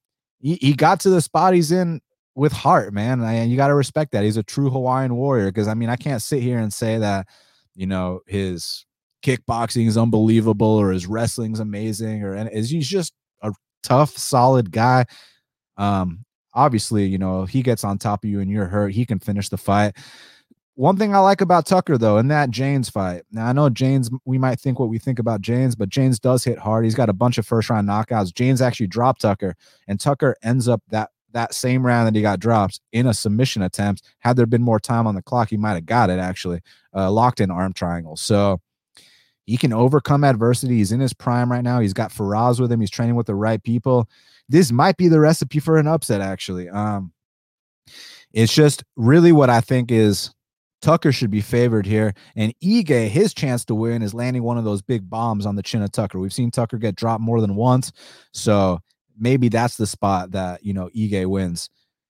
[0.43, 2.01] he, he got to the spot he's in
[2.35, 3.21] with heart, man.
[3.21, 4.23] And you got to respect that.
[4.23, 5.47] He's a true Hawaiian warrior.
[5.47, 7.27] Because I mean, I can't sit here and say that
[7.75, 8.85] you know his
[9.23, 15.05] kickboxing is unbelievable or his wrestling's amazing or and he's just a tough, solid guy.
[15.77, 19.19] Um, obviously, you know, he gets on top of you and you're hurt, he can
[19.19, 19.95] finish the fight.
[20.75, 23.23] One thing I like about Tucker though, in that James fight.
[23.31, 26.43] Now I know James, we might think what we think about James, but James does
[26.43, 26.83] hit hard.
[26.83, 28.33] He's got a bunch of first round knockouts.
[28.33, 29.55] James actually dropped Tucker,
[29.87, 33.61] and Tucker ends up that that same round that he got dropped in a submission
[33.61, 34.03] attempt.
[34.19, 36.61] Had there been more time on the clock, he might have got it actually.
[36.95, 38.15] Uh, locked in arm triangle.
[38.15, 38.61] So
[39.45, 40.75] he can overcome adversity.
[40.75, 41.79] He's in his prime right now.
[41.79, 42.79] He's got Firas with him.
[42.79, 44.07] He's training with the right people.
[44.47, 46.69] This might be the recipe for an upset, actually.
[46.69, 47.11] Um,
[48.31, 50.33] it's just really what I think is
[50.83, 52.13] Tucker should be favored here.
[52.35, 55.63] And Ige, his chance to win is landing one of those big bombs on the
[55.63, 56.19] chin of Tucker.
[56.19, 57.93] We've seen Tucker get dropped more than once.
[58.33, 58.81] So
[59.17, 61.69] maybe that's the spot that, you know, Ige wins.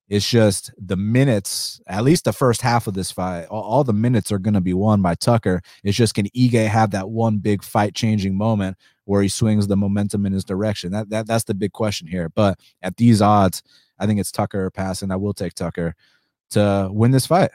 [0.09, 3.93] It's just the minutes, at least the first half of this fight, all, all the
[3.93, 5.61] minutes are going to be won by Tucker.
[5.83, 9.77] It's just can Ige have that one big fight changing moment where he swings the
[9.77, 10.91] momentum in his direction?
[10.91, 12.29] That, that That's the big question here.
[12.29, 13.61] But at these odds,
[13.99, 15.11] I think it's Tucker passing.
[15.11, 15.93] I will take Tucker
[16.51, 17.51] to win this fight.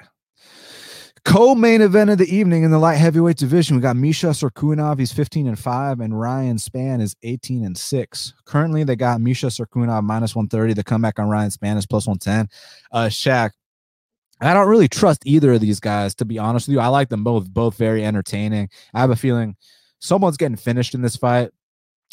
[1.28, 4.98] Co-main event of the evening in the light heavyweight division, we got Misha Cirkunov.
[4.98, 8.34] He's 15 and 5, and Ryan Spann is 18 and 6.
[8.46, 10.72] Currently, they got Misha Cirkunov minus 130.
[10.72, 12.48] The comeback on Ryan Spann is plus 110.
[12.92, 13.50] Uh Shaq.
[14.40, 16.80] I don't really trust either of these guys, to be honest with you.
[16.80, 18.70] I like them both, both very entertaining.
[18.94, 19.54] I have a feeling
[19.98, 21.50] someone's getting finished in this fight.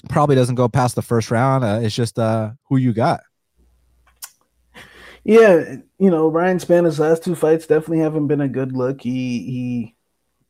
[0.10, 1.64] Probably doesn't go past the first round.
[1.64, 3.22] Uh, it's just uh who you got.
[5.26, 9.02] Yeah, you know, Ryan Spann's last two fights definitely haven't been a good look.
[9.02, 9.96] He he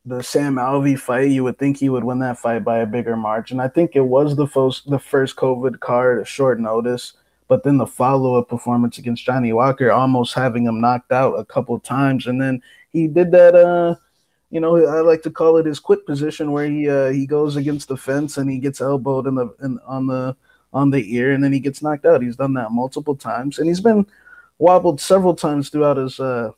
[0.04, 3.16] the Sam Alvey fight, you would think he would win that fight by a bigger
[3.16, 3.58] margin.
[3.58, 7.14] I think it was the first the first COVID card, a short notice,
[7.48, 11.78] but then the follow-up performance against Johnny Walker, almost having him knocked out a couple
[11.80, 12.26] times.
[12.26, 12.62] And then
[12.92, 13.96] he did that uh
[14.50, 17.56] you know, I like to call it his quit position where he uh, he goes
[17.56, 20.36] against the fence and he gets elbowed in the in, on the
[20.72, 22.22] on the ear and then he gets knocked out.
[22.22, 24.06] He's done that multiple times and he's been
[24.58, 26.50] wobbled several times throughout his uh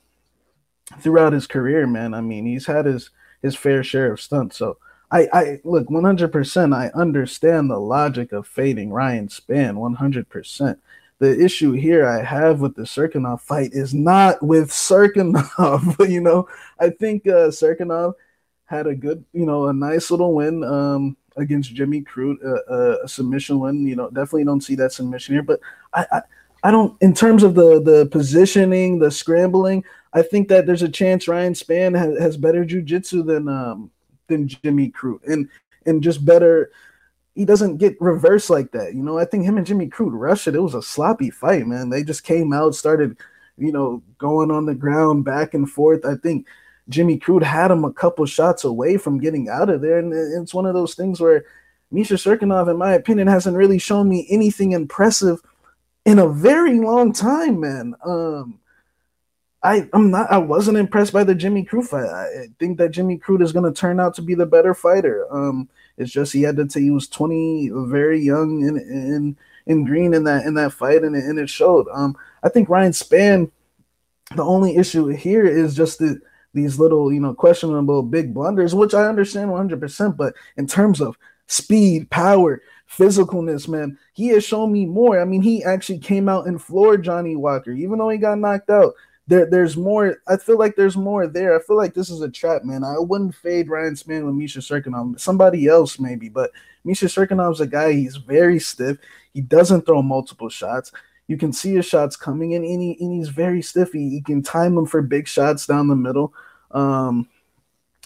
[1.00, 2.14] throughout his career, man.
[2.14, 3.10] I mean, he's had his
[3.42, 4.56] his fair share of stunts.
[4.56, 4.78] So
[5.10, 6.74] I I look 100%.
[6.74, 10.78] I understand the logic of fading Ryan Spann 100%.
[11.20, 16.08] The issue here I have with the Cirkunov fight is not with Cirkunov.
[16.08, 18.14] you know, I think uh, Cirkunov
[18.66, 22.96] had a good, you know, a nice little win um, against Jimmy Crute, uh, uh,
[23.02, 23.84] a submission win.
[23.84, 25.58] You know, definitely don't see that submission here, but
[25.92, 26.22] I, I
[26.62, 29.84] I don't in terms of the the positioning, the scrambling.
[30.12, 33.90] I think that there's a chance Ryan Spann has, has better jujitsu than um
[34.28, 35.48] than Jimmy Crute and
[35.86, 36.70] and just better.
[37.34, 39.18] He doesn't get reversed like that, you know.
[39.18, 40.56] I think him and Jimmy Crute rushed it.
[40.56, 41.88] It was a sloppy fight, man.
[41.88, 43.16] They just came out, started,
[43.56, 46.04] you know, going on the ground back and forth.
[46.04, 46.48] I think
[46.88, 50.52] Jimmy Crute had him a couple shots away from getting out of there, and it's
[50.52, 51.44] one of those things where
[51.92, 55.40] Misha Cirkunov, in my opinion, hasn't really shown me anything impressive
[56.08, 57.94] in a very long time, man.
[58.02, 58.60] Um,
[59.62, 62.08] I I'm not I wasn't impressed by the Jimmy Crute fight.
[62.08, 65.26] I think that Jimmy Crute is going to turn out to be the better fighter.
[65.30, 69.36] Um, it's just he had to say he was 20, very young and
[69.66, 71.86] in green in that in that fight, and it, and it showed.
[71.92, 73.50] Um, I think Ryan Spann.
[74.34, 76.20] The only issue here is just the
[76.54, 79.78] these little you know questionable big blunders, which I understand 100.
[79.78, 83.98] percent But in terms of speed, power, physicalness, man.
[84.12, 85.20] He has shown me more.
[85.20, 88.70] I mean, he actually came out and floored Johnny Walker, even though he got knocked
[88.70, 88.94] out.
[89.26, 90.22] There, there's more.
[90.26, 91.54] I feel like there's more there.
[91.54, 92.82] I feel like this is a trap, man.
[92.82, 95.20] I wouldn't fade Ryan Spann with Misha Cirkunov.
[95.20, 96.50] Somebody else maybe, but
[96.84, 97.92] Misha Cirkunov's a guy.
[97.92, 98.96] He's very stiff.
[99.34, 100.92] He doesn't throw multiple shots.
[101.26, 103.92] You can see his shots coming in, and, he, and he's very stiff.
[103.92, 106.32] He, he, can time them for big shots down the middle.
[106.70, 107.28] Um,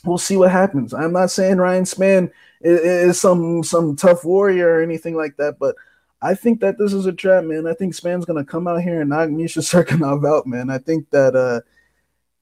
[0.04, 0.92] we'll see what happens.
[0.92, 2.30] I'm not saying Ryan Spann
[2.60, 5.58] is some some tough warrior or anything like that.
[5.58, 5.76] But
[6.20, 7.66] I think that this is a trap, man.
[7.66, 10.70] I think Spann's gonna come out here and knock Misha Cirkunov out, man.
[10.70, 11.60] I think that uh,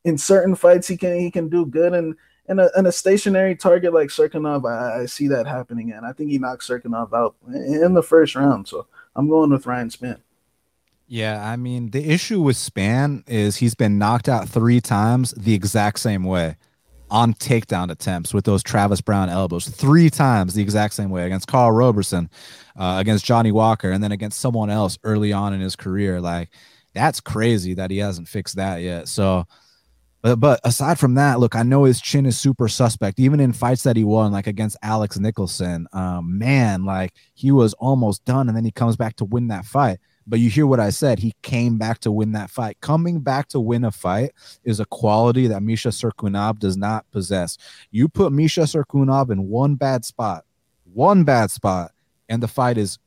[0.04, 2.14] in certain fights he can he can do good, and
[2.48, 6.12] and a, and a stationary target like Cirkunov, I, I see that happening, and I
[6.12, 8.68] think he knocks Cirkunov out in the first round.
[8.68, 8.86] So
[9.16, 10.20] I'm going with Ryan Spann.
[11.06, 15.54] Yeah, I mean the issue with Spann is he's been knocked out three times the
[15.54, 16.56] exact same way.
[17.11, 21.48] On takedown attempts with those Travis Browne elbows three times the exact same way against
[21.48, 22.30] Karl Roberson,
[22.76, 26.20] uh, against Johnny Walker, and then against someone else early on in his career.
[26.20, 26.50] Like
[26.94, 29.08] that's crazy that he hasn't fixed that yet.
[29.08, 29.44] So,
[30.22, 33.18] but but aside from that, look, I know his chin is super suspect.
[33.18, 37.74] Even in fights that he won, like against Alex Nicholson, um, man, like he was
[37.74, 39.98] almost done, and then he comes back to win that fight.
[40.27, 41.18] But you hear what I said.
[41.18, 42.81] He came back to win that fight.
[42.81, 44.33] Coming back to win a fight
[44.64, 47.59] is a quality that Misha Cirkunov does not possess.
[47.91, 50.45] You put Misha Cirkunov in one bad spot,
[50.93, 51.93] one bad spot,
[52.29, 52.99] and the fight is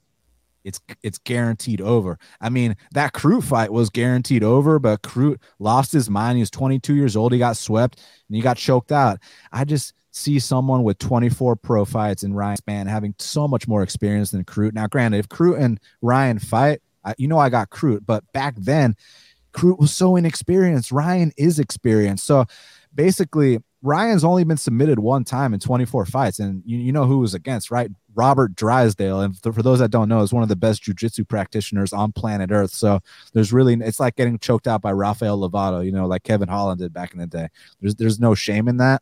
[0.63, 2.17] it's it's guaranteed over.
[2.39, 6.37] I mean, that Crute fight was guaranteed over, but Crute lost his mind.
[6.37, 7.33] He was 22 years old.
[7.33, 9.19] He got swept and he got choked out.
[9.51, 13.83] I just see someone with 24 pro fights and Ryan Spann having so much more
[13.83, 14.73] experience than Crute.
[14.73, 18.55] Now, granted, if Crute and Ryan fight, I, you know, I got Crute, but back
[18.57, 18.95] then,
[19.53, 20.91] Crute was so inexperienced.
[20.91, 22.25] Ryan is experienced.
[22.25, 22.45] So
[22.93, 27.19] basically, Ryan's only been submitted one time in 24 fights, and you, you know who
[27.19, 27.91] was against, right?
[28.15, 29.21] Robert Drysdale.
[29.21, 32.11] And for, for those that don't know, is one of the best jujitsu practitioners on
[32.11, 32.71] planet Earth.
[32.71, 32.99] So
[33.33, 36.79] there's really, it's like getting choked out by Rafael Lovato, you know, like Kevin Holland
[36.79, 37.49] did back in the day.
[37.81, 39.01] There's, there's no shame in that.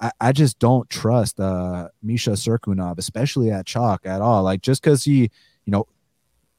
[0.00, 4.42] I, I just don't trust uh, Misha Cirkunov, especially at chalk at all.
[4.42, 5.86] Like just because he, you know,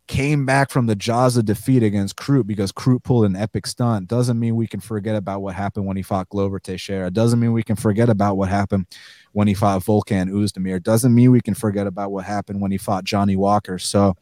[0.07, 4.07] came back from the jaws of defeat against Crute because Crute pulled an epic stunt
[4.07, 7.11] doesn't mean we can forget about what happened when he fought Glover Teixeira.
[7.11, 8.87] Doesn't mean we can forget about what happened
[9.33, 10.81] when he fought Volkan Oezdemir.
[10.81, 13.77] Doesn't mean we can forget about what happened when he fought Johnny Walker.
[13.77, 14.15] So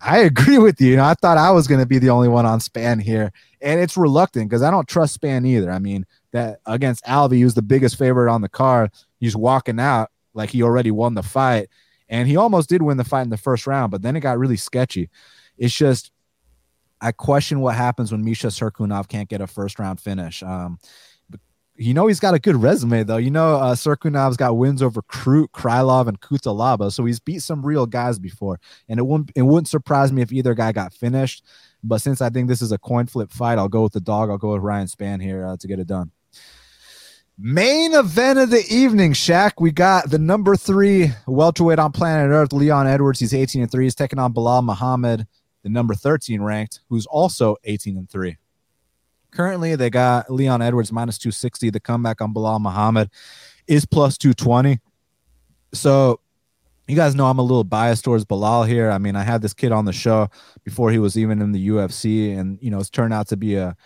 [0.00, 1.00] I agree with you.
[1.00, 3.96] I thought I was going to be the only one on Spann here, and it's
[3.96, 5.70] reluctant because I don't trust Spann either.
[5.70, 10.10] I mean, that against Alvey, who's the biggest favorite on the card, he's walking out
[10.34, 11.68] like he already won the fight
[12.08, 14.38] and he almost did win the fight in the first round, but then it got
[14.38, 15.10] really sketchy.
[15.58, 16.10] It's just,
[17.00, 20.42] I question what happens when Misha Cirkunov can't get a first round finish.
[20.42, 20.78] Um,
[21.78, 23.16] you know he's got a good resume though.
[23.16, 27.64] You know uh, Cirkunov's got wins over Crute, Krylov, and Cutelaba, so he's beat some
[27.64, 28.58] real guys before.
[28.88, 31.44] And it wouldn't it wouldn't surprise me if either guy got finished.
[31.84, 34.30] But since I think this is a coin flip fight, I'll go with the dog.
[34.30, 36.10] I'll go with Ryan Spann here uh, to get it done.
[37.38, 39.52] Main event of the evening, Shaq.
[39.60, 43.20] We got the number three welterweight on planet Earth, Leon Edwards.
[43.20, 43.84] He's 18 and 3.
[43.84, 45.26] He's taking on Belal Muhammad,
[45.62, 48.38] the number 13 ranked, who's also 18 and 3.
[49.32, 51.68] Currently, they got Leon Edwards minus 260.
[51.68, 53.10] The comeback on Belal Muhammad
[53.66, 54.80] is plus 220.
[55.74, 56.20] So
[56.88, 58.90] you guys know I'm a little biased towards Belal here.
[58.90, 60.30] I mean, I had this kid on the show
[60.64, 63.56] before he was even in the UFC, and you know, it's turned out to be
[63.56, 63.76] a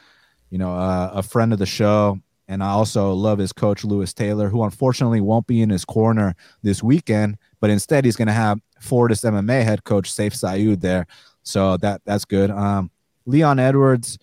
[0.51, 2.20] you know a, a friend of the show
[2.51, 6.34] and I also love his coach, Lewis Taylor, who unfortunately won't be in his corner
[6.62, 11.07] this weekend, but instead he's going to have Fortis MMA head coach Sayif Saud there.
[11.44, 12.51] So that that's good.
[12.51, 12.90] Um,
[13.24, 14.18] Leon Edwards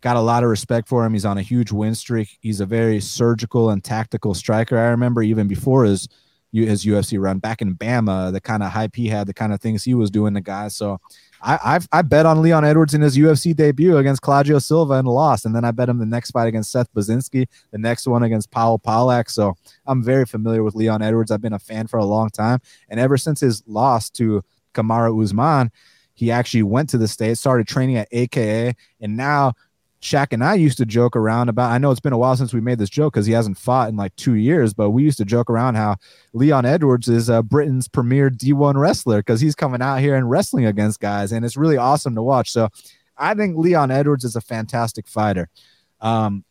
[0.00, 1.12] got a lot of respect for him.
[1.12, 2.38] He's on a huge win streak.
[2.40, 4.78] He's a very surgical and tactical striker.
[4.78, 6.08] I remember even before his
[6.52, 9.60] his UFC run back in BAMMA, the kind of hype he had, the kind of
[9.60, 10.74] things he was doing to guys.
[10.74, 11.00] So
[11.42, 15.08] I, I've I bet on Leon Edwards in his UFC debut against Claudio Silva and
[15.08, 18.22] lost, and then I bet him the next fight against Seth Baczynski, the next one
[18.22, 19.30] against Paul Pawlak.
[19.30, 19.54] So
[19.86, 21.30] I'm very familiar with Leon Edwards.
[21.30, 24.42] I've been a fan for a long time, and ever since his loss to
[24.74, 25.70] Kamaru Usman,
[26.14, 29.54] he actually went to the state, started training at AKA, and now
[30.02, 31.70] Shaq and I used to joke around about.
[31.70, 33.88] I know it's been a while since we made this joke because he hasn't fought
[33.88, 35.96] in like two years, but we used to joke around how
[36.32, 40.66] Leon Edwards is uh, Britain's premier D1 wrestler because he's coming out here and wrestling
[40.66, 42.50] against guys, and it's really awesome to watch.
[42.50, 42.68] So
[43.16, 45.48] I think Leon Edwards is a fantastic fighter.
[46.00, 46.44] Um,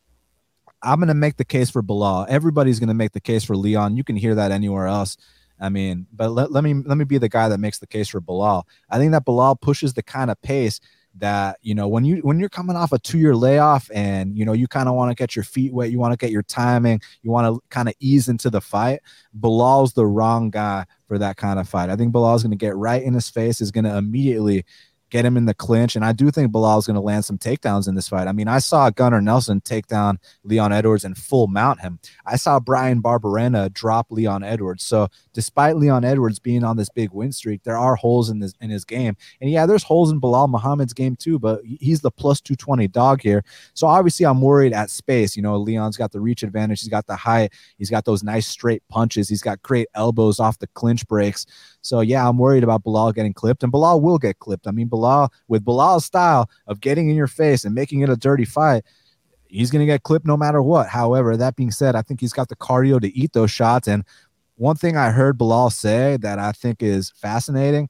[0.81, 2.27] I'm going to make the case for Belal.
[2.29, 3.97] Everybody's going to make the case for Leon.
[3.97, 5.17] You can hear that anywhere else.
[5.59, 8.07] I mean, but let, let me let me be the guy that makes the case
[8.07, 8.63] for Belal.
[8.89, 10.79] I think that Belal pushes the kind of pace
[11.17, 14.45] that you know when you when you're coming off a two year layoff and you
[14.45, 16.43] know you kind of want to get your feet wet you want to get your
[16.43, 19.01] timing you want to kind of ease into the fight
[19.33, 21.89] Belal's the wrong guy for that kind of fight.
[21.89, 24.63] I think Belal's going to get right in his face is going to immediately
[25.11, 25.95] get him in the clinch.
[25.95, 28.27] And I do think Belal is going to land some takedowns in this fight.
[28.27, 31.99] I mean, I saw Gunnar Nelson take down Leon Edwards and full mount him.
[32.25, 34.85] I saw Bryan Barberena drop Leon Edwards.
[34.85, 38.53] So despite Leon Edwards being on this big win streak, there are holes in this
[38.61, 39.15] in his game.
[39.41, 43.21] And yeah, there's holes in Belal Muhammad's game too, but he's the plus 220 dog
[43.21, 43.43] here.
[43.73, 45.35] So obviously I'm worried at space.
[45.35, 48.47] You know, Leon's got the reach advantage, he's got the height, he's got those nice
[48.47, 51.45] straight punches, he's got great elbows off the clinch breaks.
[51.81, 54.67] So yeah, I'm worried about Belal getting clipped, and Belal will get clipped.
[54.67, 58.15] I mean, Belal with Belal's style of getting in your face and making it a
[58.15, 58.83] dirty fight,
[59.47, 60.87] he's going to get clipped no matter what.
[60.87, 63.87] However, that being said, I think he's got the cardio to eat those shots.
[63.87, 64.03] And
[64.55, 67.89] one thing I heard Belal say that I think is fascinating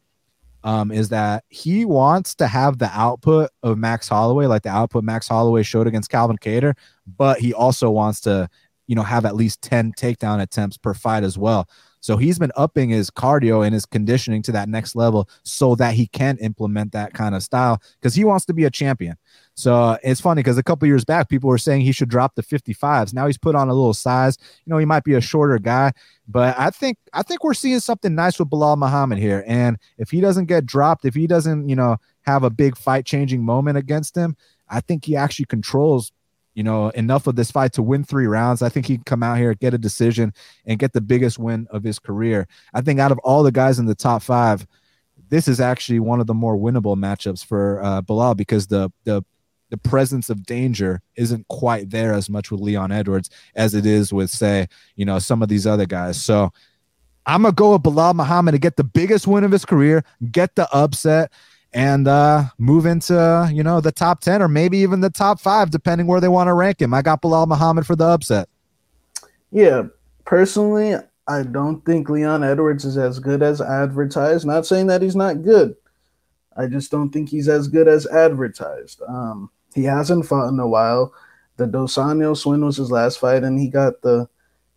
[0.64, 5.04] um, is that he wants to have the output of Max Holloway, like the output
[5.04, 6.76] Max Holloway showed against Calvin Kattar,
[7.18, 8.48] but he also wants to
[8.92, 11.70] you know, have at least 10 takedown attempts per fight as well.
[12.02, 15.94] So he's been upping his cardio and his conditioning to that next level so that
[15.94, 19.16] he can implement that kind of style because he wants to be a champion.
[19.54, 22.36] So uh, it's funny because a couple years back, people were saying he should drop
[22.36, 23.14] the 55s.
[23.14, 24.38] Now he's put on a little size.
[24.66, 25.94] You know, he might be a shorter guy,
[26.28, 29.44] but I think I think we're seeing something nice with Belal Muhammad here.
[29.46, 33.06] And if he doesn't get dropped, if he doesn't, you know, have a big fight
[33.06, 34.36] changing moment against him,
[34.70, 36.12] I think he actually controls
[36.54, 38.62] you know, enough of this fight to win three rounds.
[38.62, 40.34] I think he can come out here, get a decision,
[40.66, 42.48] and get the biggest win of his career.
[42.74, 44.68] I think out of all the guys in the top five,
[45.30, 49.24] this is actually one of the more winnable matchups for uh, Belal because the the
[49.70, 54.12] the presence of danger isn't quite there as much with Leon Edwards as it is
[54.12, 56.22] with, say, you know, some of these other guys.
[56.22, 56.52] So
[57.26, 60.56] I'm gonna go with Belal Muhammad to get the biggest win of his career, get
[60.56, 61.32] the upset
[61.74, 65.72] and uh, move into you know the top 10 or maybe even the top five
[65.72, 66.94] depending where they want to rank him.
[66.94, 68.50] I got belal muhammad for the upset.
[69.52, 69.84] Yeah
[70.26, 70.96] personally
[71.28, 74.46] i don't think leon edwards is as good as advertised.
[74.46, 75.76] Not saying that he's not good.
[76.58, 79.02] I just don't think he's as good as advertised.
[79.08, 81.14] Um, he hasn't fought in a while.
[81.58, 84.28] The dos Anjos win was his last fight and he got the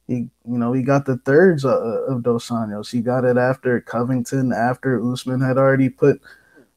[0.06, 2.92] he you know he got the thirds of, of dos Anjos.
[2.92, 6.20] He got it after covington after usman had already put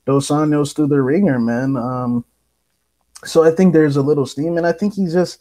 [0.08, 1.76] Dos Anjos through the ringer, man.
[1.76, 2.26] Um,
[3.26, 5.40] so I think there's a little steam, and I think he's just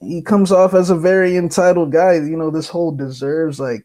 [0.00, 2.14] he comes off as a very entitled guy.
[2.14, 3.84] You know, this whole deserves like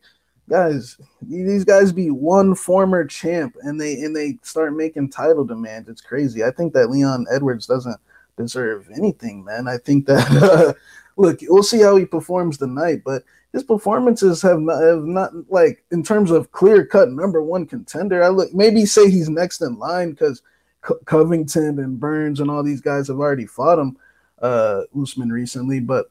[0.50, 0.98] guys.
[1.22, 5.90] These guys be one former champ, and they and they start making title demands.
[5.90, 6.46] It's crazy.
[6.46, 8.00] I think that Leon Edwards doesn't
[8.38, 9.68] deserve anything, man.
[9.68, 10.74] I think that uh,
[11.22, 13.24] look, we'll see how he performs tonight, but
[13.54, 18.24] his performances have not, have not like in terms of clear cut number one contender.
[18.24, 20.41] I look maybe say he's next in line because
[20.82, 23.97] Co- Covington and Burns and all these guys have already fought him,
[24.41, 25.80] uh, Usman recently.
[25.80, 26.08] But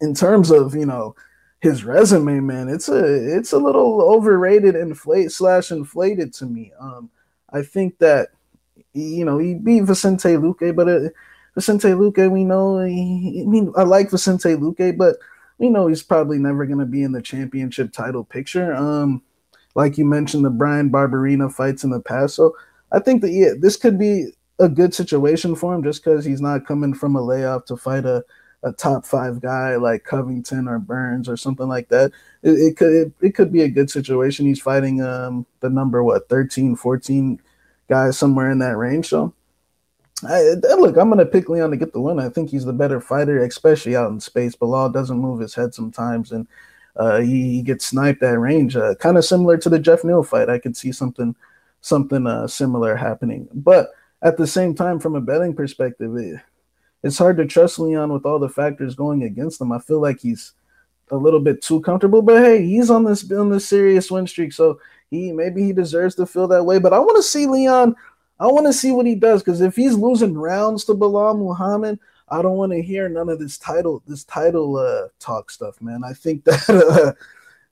[0.00, 1.16] in terms of you know
[1.60, 6.72] his resume, man, it's a it's a little overrated, inflate slash inflated to me.
[6.78, 7.10] Um,
[7.50, 8.28] I think that
[8.92, 11.08] you know he beat Vicente Luque, but uh,
[11.56, 12.80] Vicente Luque, we know.
[12.84, 15.16] He, I mean, I like Vicente Luque, but
[15.58, 18.74] we know he's probably never going to be in the championship title picture.
[18.74, 19.22] Um,
[19.74, 22.34] like you mentioned, the Bryan Barberena fights in the past.
[22.34, 22.56] So
[22.92, 26.40] I think that yeah, this could be a good situation for him just because he's
[26.40, 28.24] not coming from a layoff to fight a,
[28.62, 32.12] a top five guy like Covington or Burns or something like that.
[32.42, 34.46] It, it could it, it, could be a good situation.
[34.46, 37.40] He's fighting um the number what 13, 14
[37.88, 39.08] guys somewhere in that range.
[39.08, 39.34] So
[40.26, 42.18] I, look, I'm gonna pick Leon to get the win.
[42.18, 44.54] I think he's the better fighter, especially out in space.
[44.56, 46.46] Belal doesn't move his head sometimes, and
[46.96, 48.76] uh, he, he, gets sniped at range.
[48.76, 50.48] Uh, kind of similar to the Jeff Neal fight.
[50.48, 51.34] I could see something
[51.80, 53.48] something uh, similar happening.
[53.52, 53.90] But
[54.22, 56.40] at the same time, from a betting perspective, it,
[57.02, 59.72] it's hard to trust Leon with all the factors going against him.
[59.72, 60.52] I feel like he's
[61.10, 62.22] a little bit too comfortable.
[62.22, 66.14] But hey, he's on this on this serious win streak, so he maybe he deserves
[66.16, 66.78] to feel that way.
[66.78, 67.94] But I want to see Leon
[68.40, 71.98] I want to see what he does because if he's losing rounds to Belal Muhammad,
[72.28, 76.02] I don't want to hear none of this title this title uh, talk stuff, man.
[76.04, 77.12] I think that uh,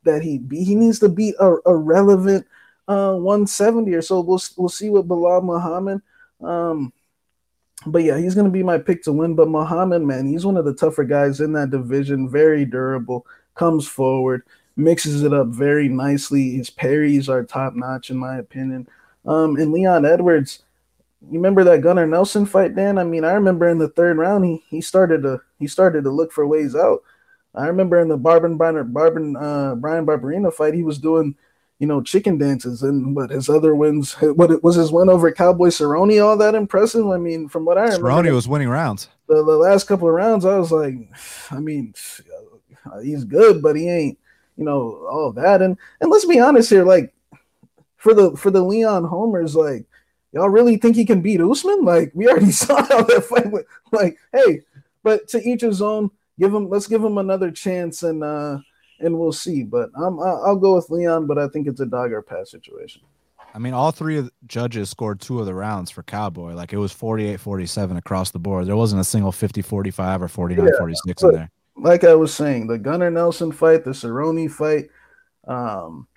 [0.05, 2.47] that he be, he needs to beat a, a relevant
[2.89, 4.21] uh, 170 or so.
[4.21, 6.03] We'll we'll see what Belal Muhammad.
[6.41, 6.93] Um,
[7.87, 9.35] but yeah, he's gonna be my pick to win.
[9.35, 12.29] But Muhammad, man, he's one of the tougher guys in that division.
[12.29, 14.43] Very durable, comes forward,
[14.77, 16.53] mixes it up very nicely.
[16.53, 18.87] His parries are top notch, in my opinion.
[19.25, 20.63] Um, and Leon Edwards,
[21.31, 22.99] you remember that Gunnar Nelson fight, Dan?
[22.99, 26.11] I mean, I remember in the third round he he started to he started to
[26.11, 27.03] look for ways out.
[27.55, 31.37] I remember in the Barbin Barbin uh, Bryan Barberena fight, he was doing
[31.79, 35.69] you know chicken dances, and but his other wins, what was his win over Cowboy
[35.69, 37.07] Cerrone all that impressive?
[37.09, 39.09] I mean, from what I remember, Cerrone was winning rounds.
[39.29, 40.95] The, the last couple of rounds, I was like,
[41.51, 41.95] I mean,
[43.03, 44.19] he's good, but he ain't
[44.57, 45.63] you know all that.
[45.63, 47.13] And and let's be honest here, like
[48.03, 49.87] for the for the Leon homers, like
[50.33, 51.85] y'all really think he can beat Usman?
[51.85, 53.67] Like we already saw how that fight went.
[53.93, 54.63] Like, hey,
[55.03, 56.11] but to each his own.
[56.41, 56.69] Give him.
[56.71, 58.59] Let's give him another chance, and uh,
[58.99, 59.63] and we'll see.
[59.63, 63.03] But I'm I'll go with Leon, but I think it's a dog or pass situation.
[63.55, 66.55] I mean, all three of the judges scored two of the rounds for Cowboy.
[66.55, 68.67] Like it was 48 47 across the board.
[68.67, 71.51] There wasn't a single 50 45 or 49 yeah, 46 in there.
[71.77, 74.89] Like I was saying, the Gunnar Nelson fight, the Cerrone fight,
[75.47, 76.09] um,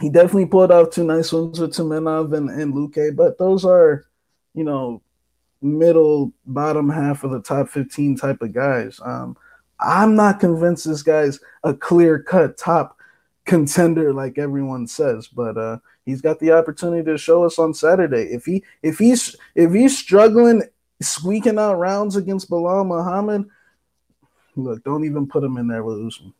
[0.00, 4.06] he definitely pulled off two nice ones with Tumenov and, and Luque, but those are,
[4.54, 5.02] you know,
[5.62, 9.00] middle bottom half of the top 15 type of guys.
[9.04, 9.36] Um,
[9.80, 12.98] I'm not convinced this guy's a clear cut top
[13.44, 18.24] contender like everyone says, but uh, he's got the opportunity to show us on Saturday.
[18.24, 20.62] If he if he's if he's struggling
[21.00, 23.48] squeaking out rounds against Belal Muhammad,
[24.56, 26.32] Look, don't even put him in there with Usman.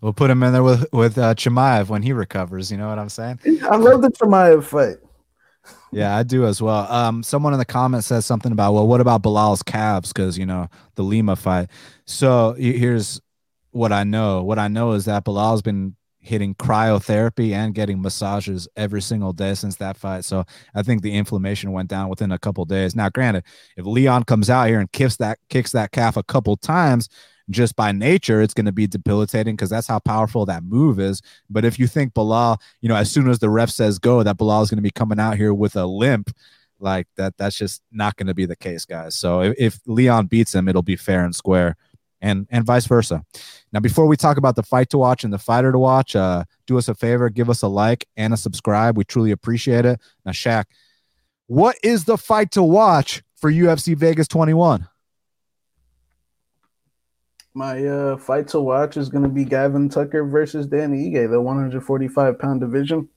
[0.00, 2.70] We'll put him in there with with uh, Chimaev when he recovers.
[2.70, 3.40] You know what I'm saying?
[3.62, 4.96] I love the Chimaev fight.
[5.92, 6.90] Yeah, I do as well.
[6.90, 10.12] Um, someone in the comments says something about, well, what about Belal's calves?
[10.12, 11.68] Because you know the Lima fight.
[12.06, 13.20] So here's
[13.72, 14.42] what I know.
[14.42, 19.54] What I know is that Belal's been hitting cryotherapy and getting massages every single day
[19.54, 20.24] since that fight.
[20.24, 20.44] So
[20.74, 22.94] I think the inflammation went down within a couple days.
[22.94, 23.44] Now, granted,
[23.76, 27.08] if Leon comes out here and kicks that kicks that calf a couple times,
[27.50, 31.22] just by nature, it's going to be debilitating because that's how powerful that move is.
[31.50, 34.38] But if you think Belal, you know, as soon as the ref says go, that
[34.38, 36.30] Belal is going to be coming out here with a limp,
[36.78, 39.14] like that, that's just not going to be the case, guys.
[39.14, 41.76] So if, if Leon beats him, it'll be fair and square
[42.22, 43.24] and and vice versa.
[43.72, 46.44] Now, before we talk about the fight to watch and the fighter to watch, uh,
[46.66, 48.96] do us a favor, give us a like and a subscribe.
[48.96, 50.00] We truly appreciate it.
[50.24, 50.64] Now, Shaq,
[51.48, 54.88] what is the fight to watch for UFC Vegas 21?
[57.54, 61.40] My uh, fight to watch is going to be Gavin Tucker versus Dan Ige, the
[61.40, 63.08] 145 pound division.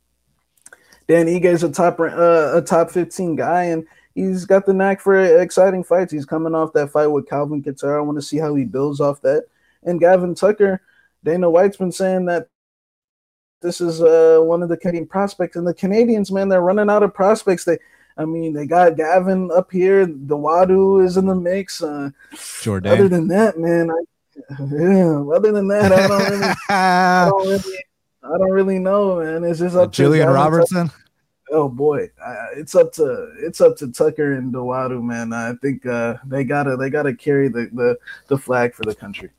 [1.07, 4.99] Dan Ige is a top uh, a top 15 guy, and he's got the knack
[4.99, 6.11] for exciting fights.
[6.11, 7.97] He's coming off that fight with Calvin Kattar.
[7.97, 9.45] I want to see how he builds off that.
[9.83, 10.81] And Gavin Tucker,
[11.23, 12.49] Dana White's been saying that
[13.61, 15.55] this is uh, one of the Canadian prospects.
[15.55, 17.63] And the Canadians, man, they're running out of prospects.
[17.63, 17.77] They,
[18.17, 20.05] I mean, they got Gavin up here.
[20.05, 21.81] Dawodu is in the mix.
[21.81, 22.09] Uh,
[22.61, 22.91] Jordan.
[22.91, 24.01] Other than that, man, I,
[24.59, 25.23] yeah.
[25.33, 27.77] Other than that, I don't really, I don't really,
[28.23, 29.43] I don't really know, man.
[29.43, 30.91] It's just up Julian Robertson.
[31.51, 35.31] Oh boy, uh, it's up to it's up to Tucker and Dawodu, man.
[35.31, 37.97] I think uh, they gotta they gotta carry the, the
[38.27, 39.29] the flag for the country.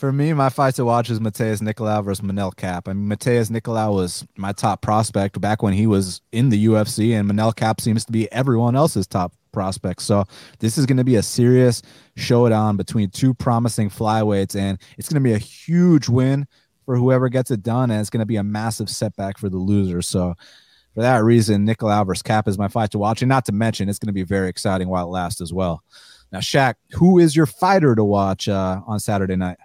[0.00, 2.88] For me, my fight to watch is Matheus Nicolau versus Manel Kape.
[2.88, 7.12] I mean, Matheus Nicolau was my top prospect back when he was in the UFC,
[7.12, 10.00] and Manel Kape seems to be everyone else's top prospect.
[10.00, 10.24] So
[10.58, 11.82] this is going to be a serious
[12.16, 16.46] showdown between two promising flyweights, and it's going to be a huge win
[16.86, 19.58] for whoever gets it done, and it's going to be a massive setback for the
[19.58, 20.00] loser.
[20.00, 20.32] So
[20.94, 23.20] for that reason, Nicolau versus Kape is my fight to watch.
[23.20, 25.84] And not to mention, it's going to be very exciting while it lasts as well.
[26.32, 29.58] Now, Shaq, who is your fighter to watch uh, on Saturday night?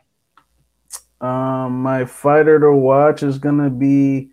[1.21, 4.29] Um, my fighter to watch is to be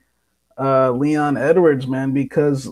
[0.59, 2.69] uh, Leon Edwards, man, because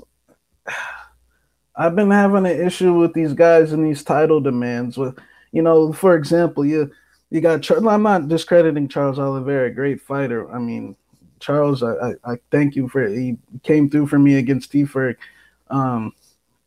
[1.76, 4.98] I've been having an issue with these guys and these title demands.
[4.98, 5.18] With,
[5.52, 6.90] you know, for example, you
[7.30, 7.68] you got.
[7.70, 10.50] I'm not discrediting Charles Oliveira, great fighter.
[10.52, 10.96] I mean,
[11.38, 15.16] Charles, I, I, I, thank you for he came through for me against Steve Ferg.
[15.70, 16.12] Um,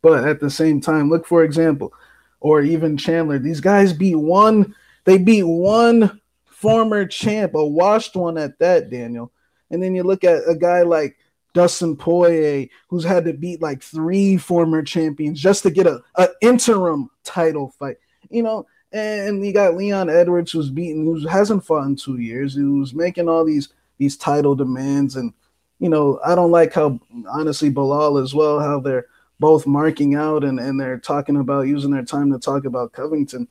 [0.02, 1.92] but at the same time, look for example,
[2.40, 3.38] or even Chandler.
[3.38, 4.74] These guys beat one.
[5.04, 6.20] They beat one
[6.64, 9.30] former champ, a washed one at that, Daniel.
[9.70, 11.18] And then you look at a guy like
[11.52, 16.28] Dustin Poirier, who's had to beat like three former champions just to get a, a
[16.40, 17.98] interim title fight.
[18.30, 22.54] You know, and you got Leon Edwards, who's beaten, who hasn't fought in two years,
[22.54, 23.68] who's making all these
[23.98, 25.16] these title demands.
[25.16, 25.34] And,
[25.80, 29.06] you know, I don't like how, honestly, Belal as well, how they're
[29.38, 33.48] both marking out and, and they're talking about using their time to talk about Covington.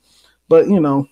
[0.50, 1.08] But, you know,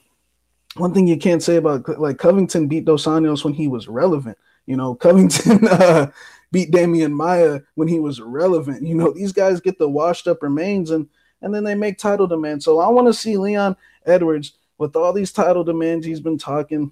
[0.76, 4.38] one thing you can't say about like Covington beat Dos Anjos when he was relevant.
[4.66, 6.12] You know, Covington uh,
[6.52, 8.86] beat Demian Maia when he was relevant.
[8.86, 11.08] You know, these guys get the washed up remains and
[11.42, 12.64] and then they make title demands.
[12.66, 13.76] So I want to see Leon
[14.06, 16.92] Edwards with all these title demands he's been talking.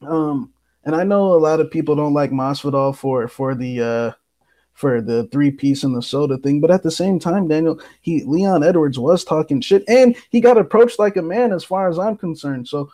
[0.00, 0.52] Um,
[0.84, 4.12] and I know a lot of people don't like Masvidal for for the uh
[4.78, 8.22] for the three piece and the soda thing, but at the same time, Daniel, he
[8.22, 11.98] Leon Edwards was talking shit, and he got approached like a man, as far as
[11.98, 12.68] I'm concerned.
[12.68, 12.90] So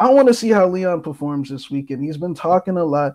[0.00, 2.02] I want to see how Leon performs this weekend.
[2.02, 3.14] He's been talking a lot.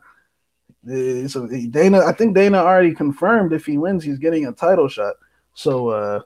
[0.85, 5.15] So Dana, I think Dana already confirmed if he wins, he's getting a title shot.
[5.53, 6.21] So uh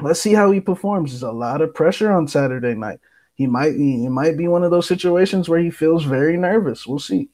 [0.00, 1.10] let's see how he performs.
[1.10, 3.00] There's a lot of pressure on Saturday night
[3.34, 6.86] he might he, it might be one of those situations where he feels very nervous.
[6.86, 7.28] We'll see.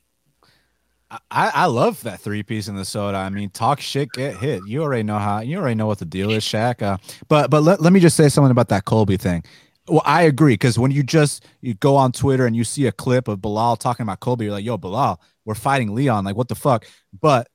[1.10, 3.18] I, I love that three piece in the soda.
[3.18, 4.62] I mean, talk shit, get hit.
[4.66, 5.40] You already know how.
[5.40, 6.82] You already know what the deal is, Shaq.
[6.82, 9.42] Uh, but but let, let me just say something about that Colby thing.
[9.88, 12.92] Well, I agree because when you just you go on Twitter and you see a
[12.92, 16.24] clip of Belal talking about Colby, you're like, "Yo, Belal, we're fighting Leon.
[16.24, 16.86] Like, what the fuck?"
[17.20, 17.48] But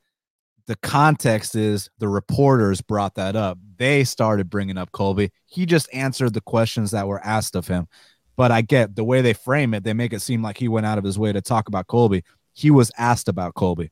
[0.66, 3.58] the context is the reporters brought that up.
[3.78, 5.30] They started bringing up Colby.
[5.46, 7.86] He just answered the questions that were asked of him.
[8.36, 10.84] But I get the way they frame it, they make it seem like he went
[10.84, 12.22] out of his way to talk about Colby.
[12.56, 13.90] He was asked about Colby.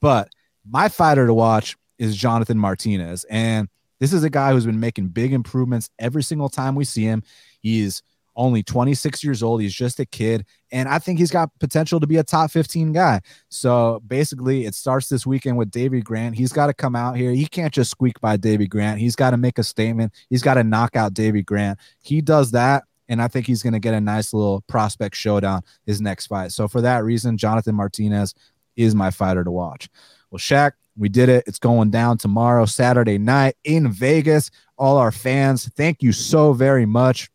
[0.00, 0.28] But
[0.68, 3.24] my fighter to watch is Jonathan Martinez.
[3.24, 3.68] And
[4.00, 7.22] this is a guy who's been making big improvements every single time we see him.
[7.60, 8.02] He's
[8.36, 9.62] only 26 years old.
[9.62, 10.44] He's just a kid.
[10.70, 13.20] And I think he's got potential to be a top 15 guy.
[13.48, 16.36] So basically, it starts this weekend with Davey Grant.
[16.36, 17.32] He's got to come out here.
[17.32, 19.00] He can't just squeak by Davey Grant.
[19.00, 20.12] He's got to make a statement.
[20.28, 21.78] He's got to knock out Davey Grant.
[22.02, 25.62] He does that and I think he's going to get a nice little prospect showdown
[25.84, 26.50] his next fight.
[26.50, 28.34] So for that reason, Jonathan Martinez
[28.74, 29.90] is my fighter to watch.
[30.30, 31.44] Well, Shaq, we did it.
[31.46, 34.50] It's going down tomorrow, Saturday night in Vegas.
[34.78, 37.30] All our fans, thank you so very much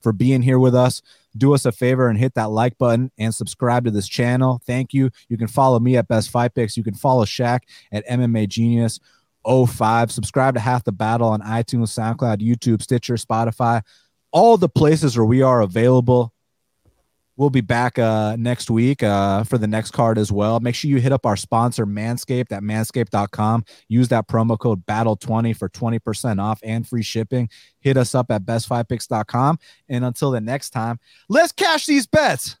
[0.00, 1.02] for being here with us.
[1.36, 4.62] Do us a favor and hit that like button and subscribe to this channel.
[4.64, 5.10] Thank you.
[5.28, 6.74] You can follow me at Best Fight Picks.
[6.74, 7.60] You can follow Shaq
[7.92, 8.98] at MMA Genius
[9.46, 10.10] 05.
[10.10, 13.82] Subscribe to Half the Battle on iTunes, SoundCloud, YouTube, Stitcher, Spotify,
[14.36, 16.30] all the places where we are available.
[17.38, 20.60] We'll be back uh, next week uh, for the next card as well.
[20.60, 23.64] Make sure you hit up our sponsor, Manscaped, at manscaped.com.
[23.88, 27.48] Use that promo code BATTLE20 for 20% off and free shipping.
[27.80, 29.58] Hit us up at bestfightpicks.com.
[29.88, 31.00] And until the next time,
[31.30, 32.58] let's cash these bets.